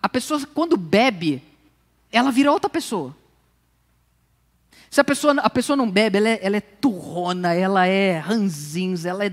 [0.01, 1.41] a pessoa quando bebe,
[2.11, 3.15] ela vira outra pessoa.
[4.89, 9.09] Se a pessoa, a pessoa não bebe, ela é, ela é turrona, ela é ranzinza,
[9.09, 9.29] ela é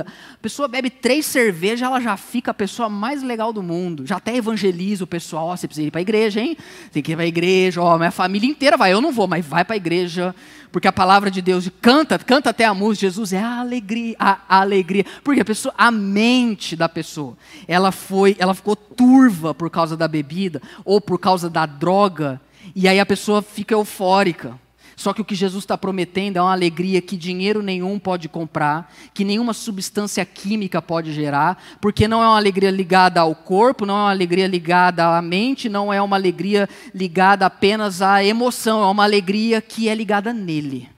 [0.00, 4.06] A pessoa bebe três cervejas, ela já fica a pessoa mais legal do mundo.
[4.06, 5.46] Já até evangeliza o pessoal.
[5.46, 6.56] Ó, oh, você precisa ir para a igreja, hein?
[6.92, 7.80] Tem que ir para a igreja.
[7.80, 8.92] Ó, oh, minha família inteira vai.
[8.92, 10.34] Eu não vou, mas vai para a igreja.
[10.72, 13.06] Porque a palavra de Deus canta, canta até a música.
[13.06, 15.04] Jesus é a alegria, a alegria.
[15.22, 20.08] Porque a pessoa, a mente da pessoa, ela foi, ela ficou turva por causa da
[20.08, 22.40] bebida ou por causa da droga.
[22.74, 24.58] E aí a pessoa fica eufórica.
[24.98, 28.92] Só que o que Jesus está prometendo é uma alegria que dinheiro nenhum pode comprar,
[29.14, 33.94] que nenhuma substância química pode gerar, porque não é uma alegria ligada ao corpo, não
[33.94, 38.86] é uma alegria ligada à mente, não é uma alegria ligada apenas à emoção, é
[38.86, 40.88] uma alegria que é ligada nele.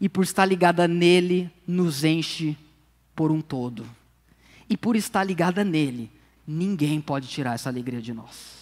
[0.00, 2.56] E por estar ligada nele, nos enche
[3.14, 3.86] por um todo.
[4.66, 6.10] E por estar ligada nele,
[6.48, 8.55] ninguém pode tirar essa alegria de nós.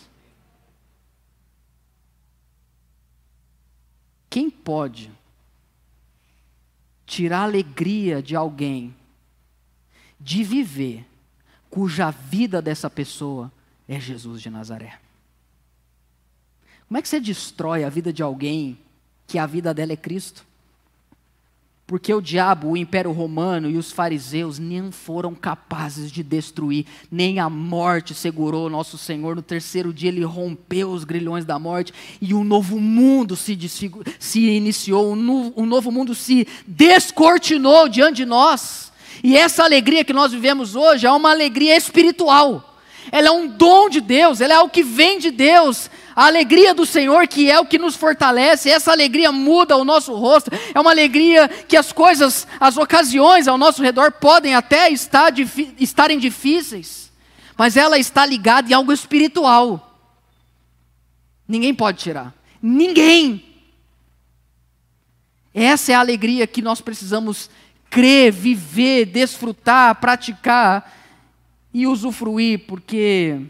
[4.35, 5.13] Quem pode
[7.07, 8.93] tirar a alegria de alguém
[10.19, 11.07] de viver
[11.71, 13.53] cuja vida dessa pessoa
[13.87, 14.99] é Jesus de Nazaré?
[16.89, 18.77] Como é que você destrói a vida de alguém
[19.25, 20.45] que a vida dela é Cristo?
[21.87, 27.39] Porque o diabo, o império romano e os fariseus não foram capazes de destruir, nem
[27.39, 29.37] a morte segurou nosso Senhor.
[29.37, 31.93] No terceiro dia ele rompeu os grilhões da morte
[32.23, 33.59] e um novo mundo se,
[34.19, 38.91] se iniciou, um, um novo mundo se descortinou diante de nós.
[39.23, 42.74] E essa alegria que nós vivemos hoje é uma alegria espiritual
[43.11, 45.91] ela é um dom de Deus, ela é algo que vem de Deus.
[46.15, 50.15] A alegria do Senhor, que é o que nos fortalece, essa alegria muda o nosso
[50.15, 55.33] rosto, é uma alegria que as coisas, as ocasiões ao nosso redor podem até estar,
[55.79, 57.13] estarem difíceis,
[57.57, 59.99] mas ela está ligada em algo espiritual.
[61.47, 62.33] Ninguém pode tirar.
[62.63, 63.45] Ninguém.
[65.53, 67.51] Essa é a alegria que nós precisamos
[67.91, 71.04] crer, viver, desfrutar, praticar
[71.75, 73.41] e usufruir, porque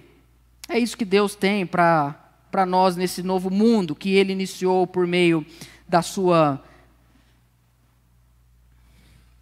[0.66, 5.44] é isso que Deus tem para nós nesse novo mundo que Ele iniciou por meio
[5.86, 6.64] da Sua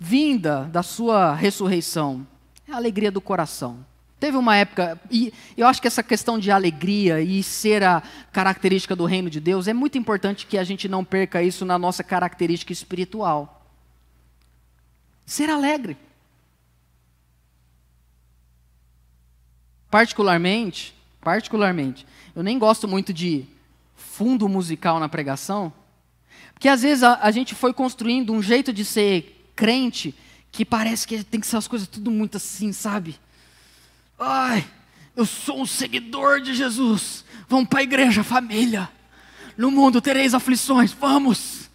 [0.00, 2.26] vinda, da Sua ressurreição.
[2.68, 3.86] É a alegria do coração.
[4.18, 8.94] Teve uma época, e eu acho que essa questão de alegria e ser a característica
[8.96, 12.02] do reino de Deus é muito importante que a gente não perca isso na nossa
[12.02, 13.64] característica espiritual.
[15.24, 15.96] Ser alegre.
[19.92, 23.44] Particularmente, particularmente, eu nem gosto muito de
[23.94, 25.70] fundo musical na pregação,
[26.54, 30.14] porque às vezes a, a gente foi construindo um jeito de ser crente
[30.50, 33.20] que parece que tem que ser as coisas tudo muito assim, sabe?
[34.18, 34.64] Ai,
[35.14, 37.22] eu sou um seguidor de Jesus.
[37.46, 38.88] Vamos para a igreja, família.
[39.58, 41.68] No mundo tereis aflições, vamos.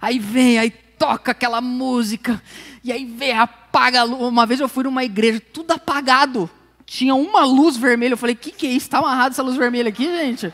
[0.00, 2.42] Aí vem, aí toca aquela música,
[2.82, 4.22] e aí vem, apaga a luz.
[4.22, 6.50] Uma vez eu fui numa igreja, tudo apagado
[6.90, 8.14] tinha uma luz vermelha.
[8.14, 8.86] Eu falei, o que, que é isso?
[8.86, 10.52] Está amarrado essa luz vermelha aqui, gente?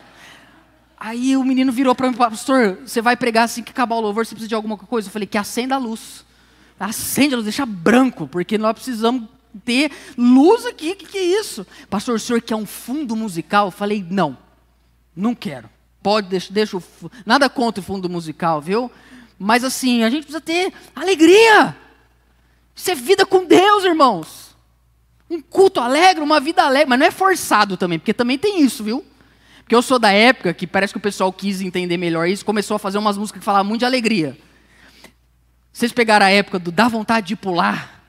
[0.95, 4.23] Aí o menino virou para mim, pastor, você vai pregar assim que acabar o louvor,
[4.23, 5.07] você precisa de alguma coisa?
[5.07, 6.23] Eu falei, que acenda a luz.
[6.79, 9.23] Acende a luz, deixa branco, porque nós precisamos
[9.65, 10.91] ter luz aqui.
[10.91, 11.65] O que, que é isso?
[11.89, 13.67] Pastor, o senhor quer um fundo musical?
[13.67, 14.37] Eu falei, não,
[15.15, 15.67] não quero.
[16.03, 16.83] Pode, deixa, deixa o,
[17.25, 18.91] nada contra o fundo musical, viu?
[19.39, 21.75] Mas assim, a gente precisa ter alegria.
[22.75, 24.46] Isso é vida com Deus, irmãos.
[25.29, 28.83] Um culto alegre, uma vida alegre, mas não é forçado também, porque também tem isso,
[28.83, 29.03] viu?
[29.59, 32.75] Porque eu sou da época que parece que o pessoal quis entender melhor isso, começou
[32.75, 34.37] a fazer umas músicas que falavam muito de alegria.
[35.73, 38.01] Vocês pegaram a época do dá vontade de pular,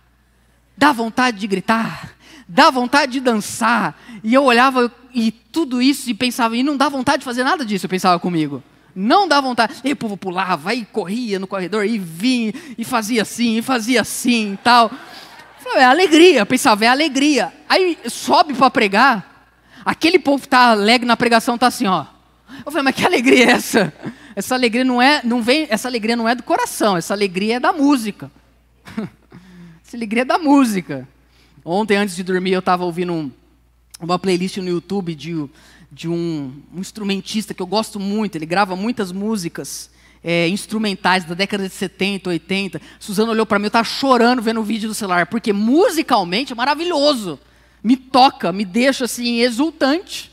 [0.77, 2.15] dá vontade de gritar,
[2.49, 4.01] dá vontade de dançar.
[4.23, 7.67] E eu olhava e tudo isso e pensava, e não dá vontade de fazer nada
[7.67, 8.63] disso, eu pensava comigo.
[8.95, 9.75] Não dá vontade.
[9.85, 14.01] E o povo pulava, e corria no corredor, e vinha, e fazia assim, e fazia
[14.01, 14.91] assim e tal.
[15.77, 17.53] É alegria, eu pensava, é alegria.
[17.69, 19.51] Aí sobe para pregar,
[19.85, 22.07] aquele povo que está alegre na pregação está assim, ó.
[22.65, 23.93] Eu falei, mas que alegria é essa?
[24.35, 27.61] Essa alegria não é, não vem, essa alegria não é do coração, essa alegria é
[27.61, 28.31] da música.
[29.85, 31.09] essa alegria é da música.
[31.65, 33.31] Ontem, antes de dormir, eu estava ouvindo um,
[34.01, 35.49] uma playlist no YouTube de,
[35.91, 38.37] de um, um, instrumentista que eu gosto muito.
[38.37, 39.91] Ele grava muitas músicas
[40.23, 42.81] é, instrumentais da década de 70, 80.
[42.99, 46.57] Suzana olhou para mim, eu estava chorando vendo o vídeo do celular, porque musicalmente é
[46.57, 47.39] maravilhoso.
[47.83, 50.33] Me toca, me deixa assim exultante.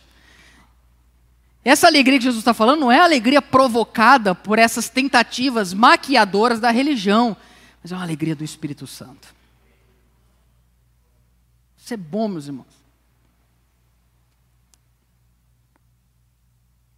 [1.64, 6.70] Essa alegria que Jesus está falando não é alegria provocada por essas tentativas maquiadoras da
[6.70, 7.36] religião,
[7.82, 9.34] mas é uma alegria do Espírito Santo.
[11.78, 12.68] Isso é bom, meus irmãos.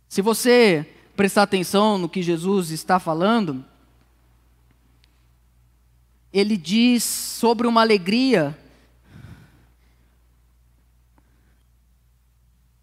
[0.07, 3.65] Se você prestar atenção no que Jesus está falando,
[6.31, 8.55] ele diz sobre uma alegria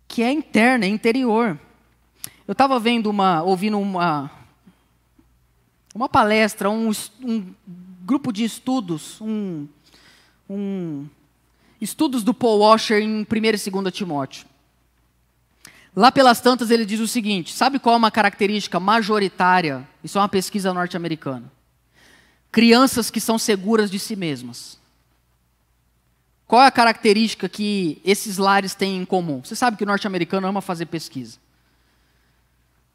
[0.09, 1.59] que é interna, é interior.
[2.47, 4.31] Eu estava vendo uma, ouvindo uma,
[5.95, 6.91] uma palestra, um,
[7.23, 7.55] um
[8.05, 9.69] grupo de estudos, um,
[10.51, 11.07] um
[11.81, 13.27] estudos do Paul Washer em 1
[13.67, 14.54] e 2 Timóteo.
[15.97, 19.87] Lá pelas tantas ele diz o seguinte: sabe qual é uma característica majoritária?
[20.03, 21.53] Isso é uma pesquisa norte-americana.
[22.51, 24.79] Crianças que são seguras de si mesmas.
[26.47, 29.43] Qual é a característica que esses lares têm em comum?
[29.43, 31.39] Você sabe que o norte-americano ama fazer pesquisa.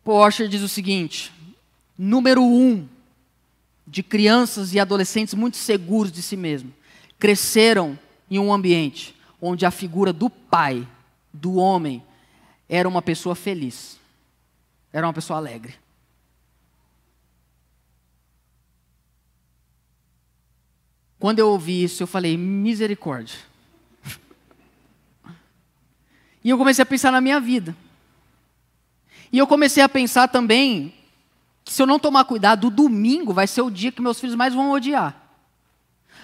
[0.06, 1.32] Washer diz o seguinte:
[1.98, 2.88] número um
[3.86, 6.74] de crianças e adolescentes muito seguros de si mesmos
[7.18, 10.88] cresceram em um ambiente onde a figura do pai,
[11.34, 12.04] do homem,
[12.70, 14.00] era uma pessoa feliz,
[14.94, 15.76] era uma pessoa alegre.
[21.18, 23.38] Quando eu ouvi isso, eu falei: misericórdia.
[26.42, 27.76] E eu comecei a pensar na minha vida.
[29.30, 30.94] E eu comecei a pensar também
[31.66, 34.36] que se eu não tomar cuidado, o domingo vai ser o dia que meus filhos
[34.36, 35.22] mais vão odiar.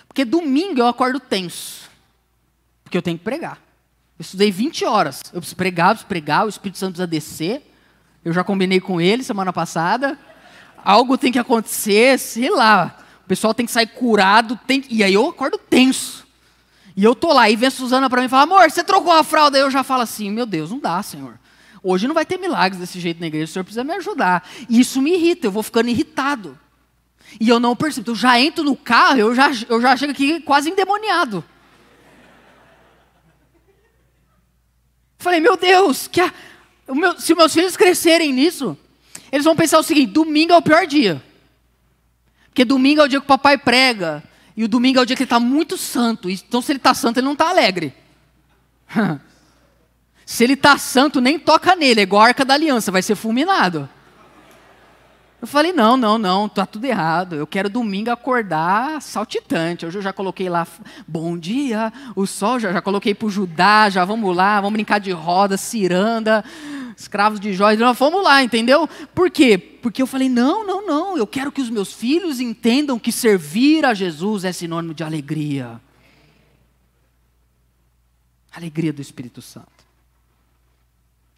[0.08, 1.90] Porque domingo eu acordo tenso.
[2.82, 3.65] Porque eu tenho que pregar.
[4.18, 5.22] Eu estudei 20 horas.
[5.34, 7.72] Eu preciso pregar, preciso pregar, o Espírito Santo precisa descer.
[8.24, 10.18] Eu já combinei com ele semana passada.
[10.84, 12.98] Algo tem que acontecer, sei lá.
[13.24, 14.60] O pessoal tem que sair curado.
[14.66, 14.84] Tem...
[14.90, 16.26] E aí eu acordo tenso.
[16.96, 19.12] E eu tô lá, e vem a Suzana para mim e fala, amor, você trocou
[19.12, 19.58] a fralda?
[19.58, 21.38] Eu já falo assim, meu Deus, não dá, Senhor.
[21.84, 24.48] Hoje não vai ter milagres desse jeito na igreja, o Senhor precisa me ajudar.
[24.70, 26.58] E isso me irrita, eu vou ficando irritado.
[27.40, 28.12] E eu não percebo.
[28.12, 31.44] Eu já entro no carro, eu já, eu já chego aqui quase endemoniado.
[35.26, 36.32] Falei, meu Deus, que a,
[36.88, 38.78] meu, se meus filhos crescerem nisso,
[39.32, 41.20] eles vão pensar o seguinte: domingo é o pior dia.
[42.46, 44.24] Porque domingo é o dia que o papai prega.
[44.56, 46.30] E o domingo é o dia que ele está muito santo.
[46.30, 47.92] Então, se ele está santo, ele não está alegre.
[50.24, 52.02] se ele está santo, nem toca nele.
[52.02, 53.90] É igual a arca da aliança, vai ser fulminado.
[55.46, 57.36] Eu falei, não, não, não, tá tudo errado.
[57.36, 59.86] Eu quero domingo acordar saltitante.
[59.86, 60.68] Hoje eu já coloquei lá,
[61.08, 64.98] bom dia, o sol, já, já coloquei para o Judá, já vamos lá, vamos brincar
[64.98, 66.44] de roda, ciranda,
[66.98, 68.90] escravos de Jó, vamos lá, entendeu?
[69.14, 69.56] Por quê?
[69.56, 73.86] Porque eu falei, não, não, não, eu quero que os meus filhos entendam que servir
[73.86, 75.80] a Jesus é sinônimo de alegria.
[78.52, 79.86] Alegria do Espírito Santo.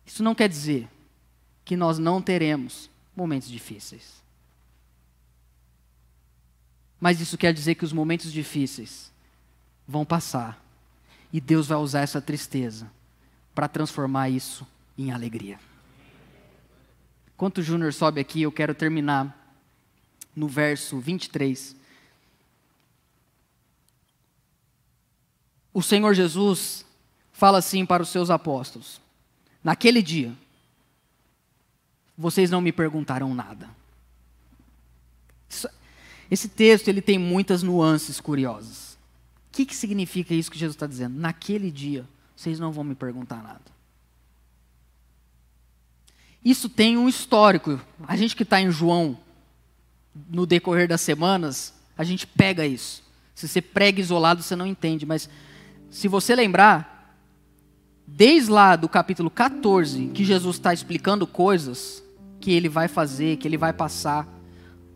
[0.06, 0.88] Isso não quer dizer
[1.66, 4.22] que nós não teremos momentos difíceis.
[7.00, 9.12] Mas isso quer dizer que os momentos difíceis
[9.88, 10.64] vão passar.
[11.34, 12.90] E Deus vai usar essa tristeza
[13.56, 15.60] para transformar isso em alegria.
[17.34, 19.56] Enquanto o Júnior sobe aqui, eu quero terminar
[20.36, 21.76] no verso 23.
[25.74, 26.86] O Senhor Jesus
[27.34, 29.02] fala assim para os seus apóstolos:
[29.64, 30.36] Naquele dia,
[32.18, 33.70] vocês não me perguntaram nada.
[36.30, 38.98] Esse texto ele tem muitas nuances curiosas.
[39.48, 41.18] O que, que significa isso que Jesus está dizendo?
[41.18, 42.06] Naquele dia,
[42.36, 43.78] vocês não vão me perguntar nada.
[46.44, 47.80] Isso tem um histórico.
[48.08, 49.18] A gente que está em João,
[50.30, 53.04] no decorrer das semanas, a gente pega isso.
[53.34, 55.06] Se você prega isolado, você não entende.
[55.06, 55.30] Mas
[55.90, 57.16] se você lembrar,
[58.06, 62.04] desde lá do capítulo 14, que Jesus está explicando coisas
[62.48, 64.26] que ele vai fazer, que ele vai passar,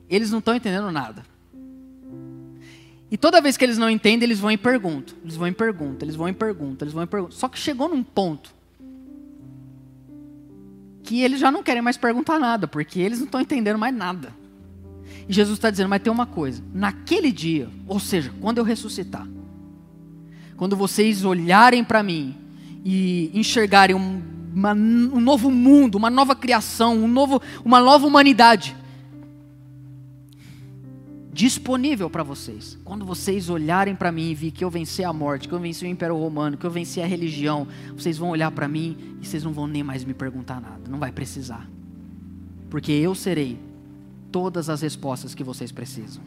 [0.09, 1.25] eles não estão entendendo nada.
[3.11, 5.13] E toda vez que eles não entendem, eles vão em pergunta.
[5.21, 7.35] Eles vão em pergunta, eles vão em pergunta, eles vão em pergunta.
[7.35, 8.55] Só que chegou num ponto
[11.03, 14.33] que eles já não querem mais perguntar nada, porque eles não estão entendendo mais nada.
[15.27, 19.27] E Jesus está dizendo: Mas tem uma coisa, naquele dia, ou seja, quando eu ressuscitar,
[20.55, 22.33] quando vocês olharem para mim
[22.85, 24.21] e enxergarem um,
[24.53, 28.75] uma, um novo mundo, uma nova criação, um novo, uma nova humanidade,
[31.31, 32.77] disponível para vocês.
[32.83, 35.85] Quando vocês olharem para mim e ver que eu venci a morte, que eu venci
[35.85, 39.43] o Império Romano, que eu venci a religião, vocês vão olhar para mim e vocês
[39.43, 41.69] não vão nem mais me perguntar nada, não vai precisar.
[42.69, 43.57] Porque eu serei
[44.31, 46.21] todas as respostas que vocês precisam.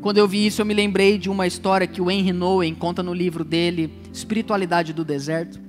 [0.00, 3.02] Quando eu vi isso, eu me lembrei de uma história que o Henry Nouwen conta
[3.02, 5.60] no livro dele, Espiritualidade do Deserto.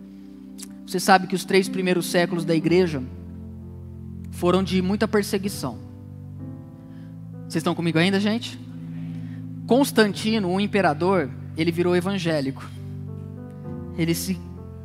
[0.94, 3.02] Você sabe que os três primeiros séculos da igreja
[4.32, 5.84] foram de muita perseguição
[7.54, 8.60] vocês estão comigo ainda, gente?
[9.68, 12.68] Constantino, o imperador, ele virou evangélico.
[13.96, 14.39] Ele se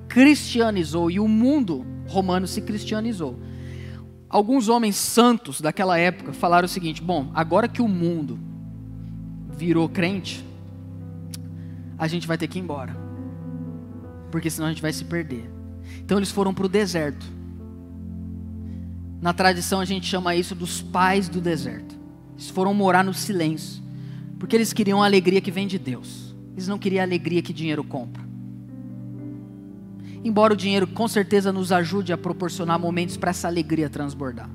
[0.07, 3.39] cristianizou e o mundo romano se cristianizou.
[4.29, 8.39] Alguns homens santos daquela época falaram o seguinte: bom, agora que o mundo
[9.49, 10.45] virou crente,
[11.97, 12.95] a gente vai ter que ir embora,
[14.31, 15.58] porque senão a gente vai se perder.
[16.01, 17.27] Então eles foram para o deserto.
[19.21, 21.97] Na tradição a gente chama isso dos pais do deserto.
[22.35, 23.83] Eles foram morar no silêncio,
[24.39, 26.35] porque eles queriam a alegria que vem de Deus.
[26.53, 28.23] Eles não queriam a alegria que dinheiro compra.
[30.25, 34.51] Embora o dinheiro com certeza nos ajude a proporcionar momentos para essa alegria transbordar,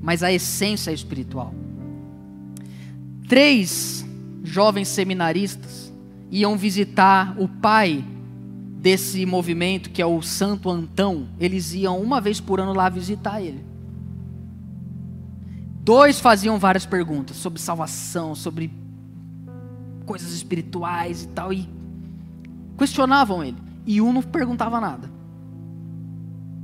[0.00, 1.54] mas a essência é espiritual.
[3.28, 4.04] Três
[4.42, 5.92] jovens seminaristas
[6.30, 8.04] iam visitar o pai
[8.82, 11.28] desse movimento, que é o Santo Antão.
[11.38, 13.64] Eles iam uma vez por ano lá visitar ele.
[15.84, 18.72] Dois faziam várias perguntas sobre salvação, sobre
[20.04, 21.68] coisas espirituais e tal, e
[22.76, 23.56] questionavam ele.
[23.86, 25.08] E um não perguntava nada.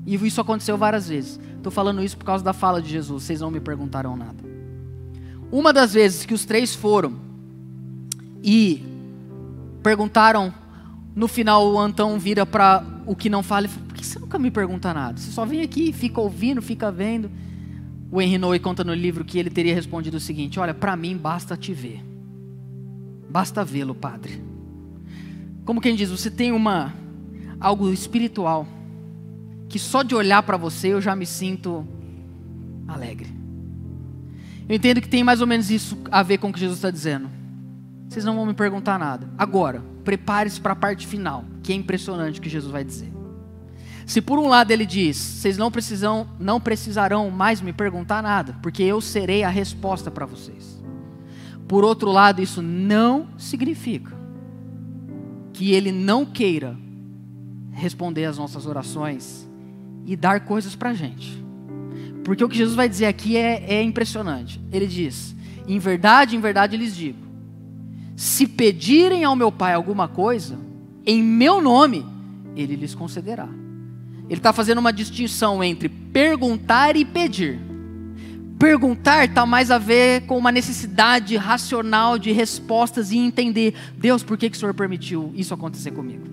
[0.05, 1.39] E isso aconteceu várias vezes.
[1.57, 3.23] Estou falando isso por causa da fala de Jesus.
[3.23, 4.43] Vocês não me perguntaram nada.
[5.53, 7.15] Uma das vezes que os três foram
[8.43, 8.85] e
[9.85, 10.53] perguntaram,
[11.15, 14.19] no final o Antão vira para o que não fala e fala: Por que você
[14.19, 15.19] nunca me pergunta nada?
[15.19, 17.31] Você só vem aqui, fica ouvindo, fica vendo.
[18.11, 21.17] O Henry Noe conta no livro que ele teria respondido o seguinte: Olha, para mim
[21.17, 22.03] basta te ver,
[23.29, 24.43] basta vê-lo, Padre.
[25.65, 26.95] Como quem diz, você tem uma
[27.61, 28.67] algo espiritual
[29.69, 31.87] que só de olhar para você eu já me sinto
[32.87, 33.29] alegre.
[34.69, 36.91] Eu entendo que tem mais ou menos isso a ver com o que Jesus está
[36.91, 37.29] dizendo.
[38.09, 39.29] Vocês não vão me perguntar nada.
[39.37, 43.13] Agora, prepare-se para a parte final, que é impressionante o que Jesus vai dizer.
[44.07, 48.57] Se por um lado ele diz, vocês não precisam, não precisarão mais me perguntar nada,
[48.63, 50.83] porque eu serei a resposta para vocês.
[51.69, 54.17] Por outro lado, isso não significa
[55.53, 56.75] que ele não queira
[57.71, 59.47] responder às nossas orações
[60.07, 61.45] e dar coisas para a gente.
[62.25, 64.59] Porque o que Jesus vai dizer aqui é, é impressionante.
[64.73, 65.37] Ele diz:
[65.67, 67.28] em verdade, em verdade lhes digo,
[68.19, 70.59] se pedirem ao meu Pai alguma coisa,
[71.07, 72.05] em meu nome,
[72.57, 73.49] ele lhes concederá.
[74.25, 77.61] Ele está fazendo uma distinção entre perguntar e pedir.
[78.59, 84.37] Perguntar está mais a ver com uma necessidade racional de respostas e entender: Deus, por
[84.37, 86.28] que, que o Senhor permitiu isso acontecer comigo?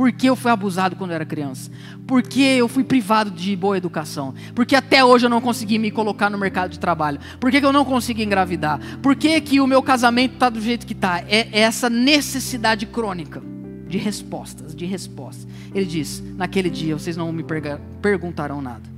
[0.00, 1.70] Por que eu fui abusado quando eu era criança?
[2.06, 4.32] Por que eu fui privado de boa educação?
[4.54, 7.20] Por que até hoje eu não consegui me colocar no mercado de trabalho?
[7.38, 8.80] Por que, eu não consegui engravidar?
[9.02, 11.20] Por que, que o meu casamento está do jeito que está?
[11.28, 13.42] É, é essa necessidade crônica
[13.86, 15.46] de respostas, de respostas.
[15.74, 17.44] Ele diz: naquele dia vocês não me
[18.00, 18.88] perguntarão nada.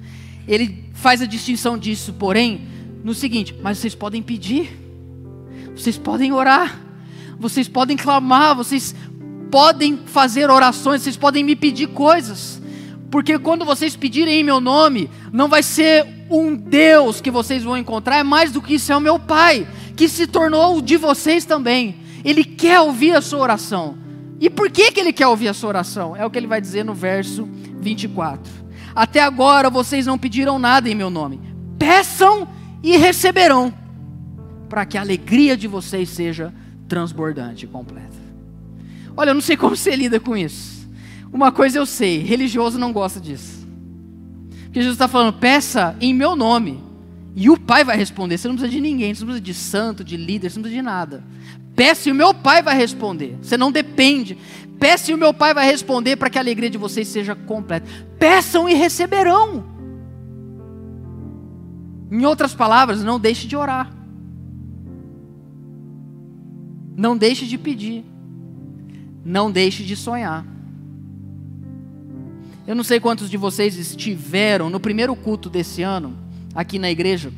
[0.47, 2.69] Ele faz a distinção disso, porém,
[3.03, 4.71] no seguinte: mas vocês podem pedir,
[5.75, 6.81] vocês podem orar,
[7.41, 8.95] vocês podem clamar, vocês
[9.53, 12.59] podem fazer orações, vocês podem me pedir coisas.
[13.11, 17.77] Porque quando vocês pedirem em meu nome, não vai ser um Deus que vocês vão
[17.77, 21.45] encontrar, é mais do que isso, é o meu Pai, que se tornou de vocês
[21.45, 21.97] também.
[22.25, 23.99] Ele quer ouvir a sua oração.
[24.41, 26.17] E por que, que ele quer ouvir a sua oração?
[26.17, 27.47] É o que ele vai dizer no verso
[27.79, 28.51] 24.
[28.95, 31.39] Até agora vocês não pediram nada em meu nome.
[31.79, 32.49] Peçam
[32.83, 33.73] e receberão,
[34.71, 36.55] para que a alegria de vocês seja
[36.89, 38.22] transbordante e completa.
[39.17, 40.89] Olha, eu não sei como você lida com isso.
[41.33, 43.67] Uma coisa eu sei: religioso não gosta disso.
[44.65, 46.83] Porque Jesus está falando, peça em meu nome,
[47.35, 48.39] E o Pai vai responder.
[48.39, 50.83] Você não precisa de ninguém, você não precisa de santo, de líder, você não precisa
[50.83, 51.25] de nada.
[51.75, 53.39] Peça e o meu Pai vai responder.
[53.41, 54.37] Você não depende.
[54.79, 57.87] Peça e o meu Pai vai responder para que a alegria de vocês seja completa.
[58.19, 59.65] Peçam e receberão.
[62.11, 63.91] Em outras palavras, não deixe de orar.
[66.95, 68.05] Não deixe de pedir.
[69.25, 70.45] Não deixe de sonhar.
[72.67, 76.17] Eu não sei quantos de vocês estiveram no primeiro culto desse ano,
[76.55, 77.33] aqui na igreja,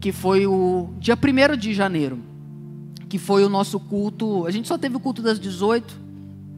[0.00, 2.18] que foi o dia 1 de janeiro,
[3.08, 4.46] que foi o nosso culto.
[4.46, 5.94] A gente só teve o culto das 18,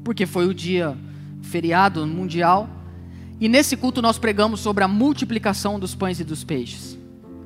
[0.03, 0.97] porque foi o dia
[1.43, 2.68] feriado mundial.
[3.39, 6.99] E nesse culto nós pregamos sobre a multiplicação dos pães e dos peixes.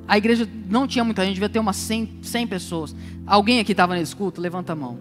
[0.07, 2.97] A igreja não tinha muita gente, devia ter umas 100, 100 pessoas.
[3.27, 4.41] Alguém aqui estava nesse culto?
[4.41, 4.99] Levanta a mão.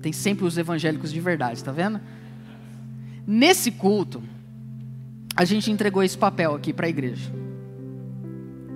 [0.00, 2.00] Tem sempre os evangélicos de verdade, está vendo?
[3.26, 4.22] Nesse culto,
[5.36, 7.30] a gente entregou esse papel aqui para a igreja.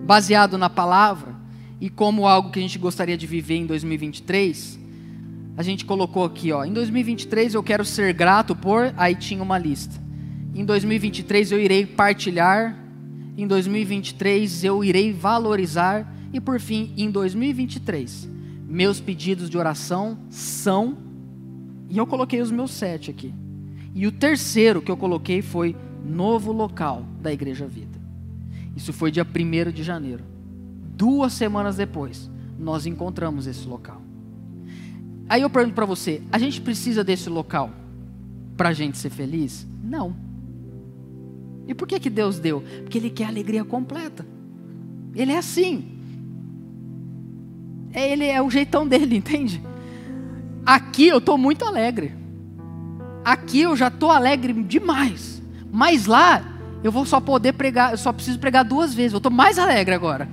[0.06, 1.34] Baseado na palavra
[1.80, 4.78] e como algo que a gente gostaria de viver em 2023,
[5.56, 9.58] a gente colocou aqui, ó, em 2023 eu quero ser grato por, aí tinha uma
[9.58, 9.94] lista.
[10.54, 12.76] Em 2023 eu irei partilhar,
[13.36, 18.28] em 2023 eu irei valorizar e por fim, em 2023,
[18.68, 20.96] meus pedidos de oração são
[21.94, 23.32] e eu coloquei os meus sete aqui.
[23.94, 27.96] E o terceiro que eu coloquei foi novo local da Igreja Vida.
[28.76, 30.24] Isso foi dia 1 de janeiro.
[30.96, 32.28] Duas semanas depois,
[32.58, 34.02] nós encontramos esse local.
[35.28, 37.70] Aí eu pergunto para você: a gente precisa desse local
[38.56, 39.64] para a gente ser feliz?
[39.80, 40.16] Não.
[41.68, 42.64] E por que, que Deus deu?
[42.82, 44.26] Porque Ele quer alegria completa.
[45.14, 45.92] Ele é assim.
[47.92, 49.62] É, ele é o jeitão dele, entende?
[50.64, 52.14] Aqui eu estou muito alegre.
[53.24, 55.42] Aqui eu já estou alegre demais.
[55.72, 56.42] Mas lá,
[56.82, 59.12] eu vou só poder pregar, eu só preciso pregar duas vezes.
[59.12, 60.28] Eu estou mais alegre agora.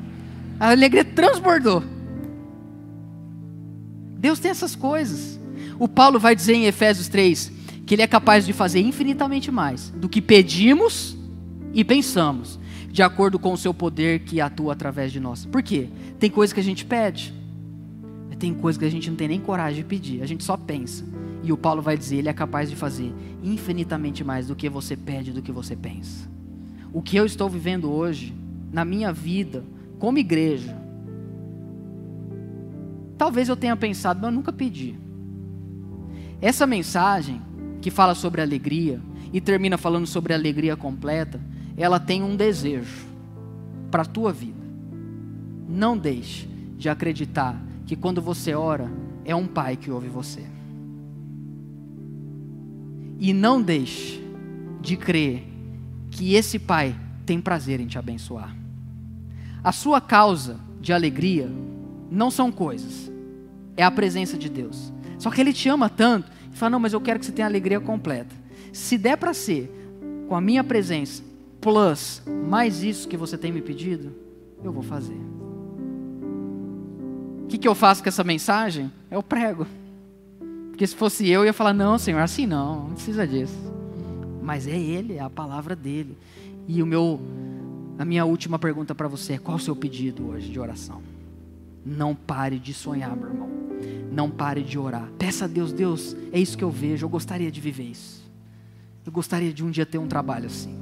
[0.60, 1.84] A alegria transbordou.
[4.18, 5.40] Deus tem essas coisas.
[5.80, 7.52] O Paulo vai dizer em Efésios 3
[7.86, 11.18] que ele é capaz de fazer infinitamente mais do que pedimos
[11.74, 12.60] e pensamos,
[12.90, 15.46] de acordo com o seu poder que atua através de nós.
[15.46, 15.90] Por quê?
[16.20, 17.34] Tem coisa que a gente pede,
[18.42, 21.06] tem coisa que a gente não tem nem coragem de pedir, a gente só pensa.
[21.44, 23.14] E o Paulo vai dizer: Ele é capaz de fazer
[23.44, 26.28] infinitamente mais do que você pede, do que você pensa.
[26.92, 28.34] O que eu estou vivendo hoje,
[28.74, 29.64] na minha vida,
[30.00, 30.76] como igreja,
[33.16, 34.96] talvez eu tenha pensado, mas eu nunca pedi.
[36.42, 37.40] Essa mensagem,
[37.80, 39.00] que fala sobre alegria,
[39.32, 41.40] e termina falando sobre alegria completa,
[41.78, 43.06] ela tem um desejo
[43.92, 44.60] para a tua vida.
[45.70, 48.90] Não deixe de acreditar que quando você ora,
[49.26, 50.46] é um pai que ouve você.
[53.20, 54.26] E não deixe
[54.80, 55.44] de crer
[56.10, 58.56] que esse Pai tem prazer em te abençoar.
[59.62, 61.52] A sua causa de alegria
[62.10, 63.12] não são coisas,
[63.76, 64.94] é a presença de Deus.
[65.20, 67.46] Só que Ele te ama tanto, e fala: Não, mas eu quero que você tenha
[67.46, 68.34] alegria completa.
[68.72, 69.70] Se der para ser
[70.30, 71.22] com a minha presença,
[71.60, 74.16] plus mais isso que você tem me pedido,
[74.64, 75.41] eu vou fazer.
[77.62, 78.92] Que eu faço com essa mensagem?
[79.12, 79.68] Eu prego.
[80.70, 83.72] Porque se fosse eu, eu ia falar: não, Senhor, assim não, não precisa disso.
[84.42, 86.18] Mas é Ele, é a palavra dele.
[86.68, 87.22] E o meu,
[88.00, 91.04] a minha última pergunta para você é: qual o seu pedido hoje de oração?
[91.86, 93.50] Não pare de sonhar, meu irmão.
[94.12, 95.08] Não pare de orar.
[95.20, 97.06] Peça a Deus, Deus, é isso que eu vejo.
[97.06, 98.28] Eu gostaria de viver isso.
[99.06, 100.76] Eu gostaria de um dia ter um trabalho assim.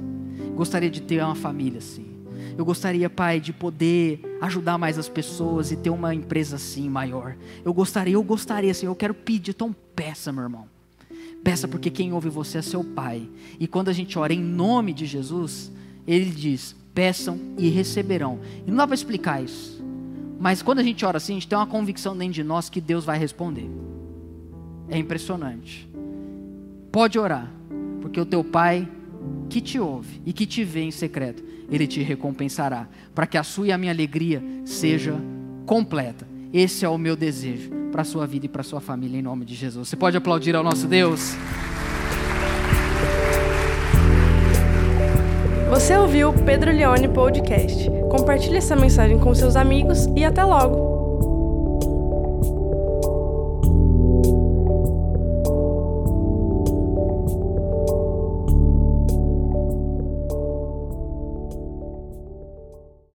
[0.56, 2.09] Gostaria de ter uma família assim.
[2.56, 7.36] Eu gostaria, Pai, de poder ajudar mais as pessoas e ter uma empresa assim maior.
[7.64, 10.66] Eu gostaria, eu gostaria, Senhor, eu quero pedir, então peça, meu irmão.
[11.42, 13.28] Peça porque quem ouve você é seu Pai.
[13.58, 15.72] E quando a gente ora em nome de Jesus,
[16.06, 18.40] Ele diz: peçam e receberão.
[18.66, 19.82] E não dá para explicar isso.
[20.38, 22.80] Mas quando a gente ora assim, a gente tem uma convicção dentro de nós que
[22.80, 23.70] Deus vai responder.
[24.88, 25.88] É impressionante.
[26.90, 27.50] Pode orar,
[28.00, 28.88] porque o teu Pai
[29.48, 33.42] que te ouve e que te vê em secreto, ele te recompensará, para que a
[33.42, 35.14] sua e a minha alegria seja
[35.66, 36.26] completa.
[36.52, 39.22] Esse é o meu desejo para a sua vida e para a sua família, em
[39.22, 39.88] nome de Jesus.
[39.88, 41.36] Você pode aplaudir ao nosso Deus?
[45.70, 47.88] Você ouviu o Pedro Leone Podcast.
[48.10, 50.99] Compartilhe essa mensagem com seus amigos e até logo!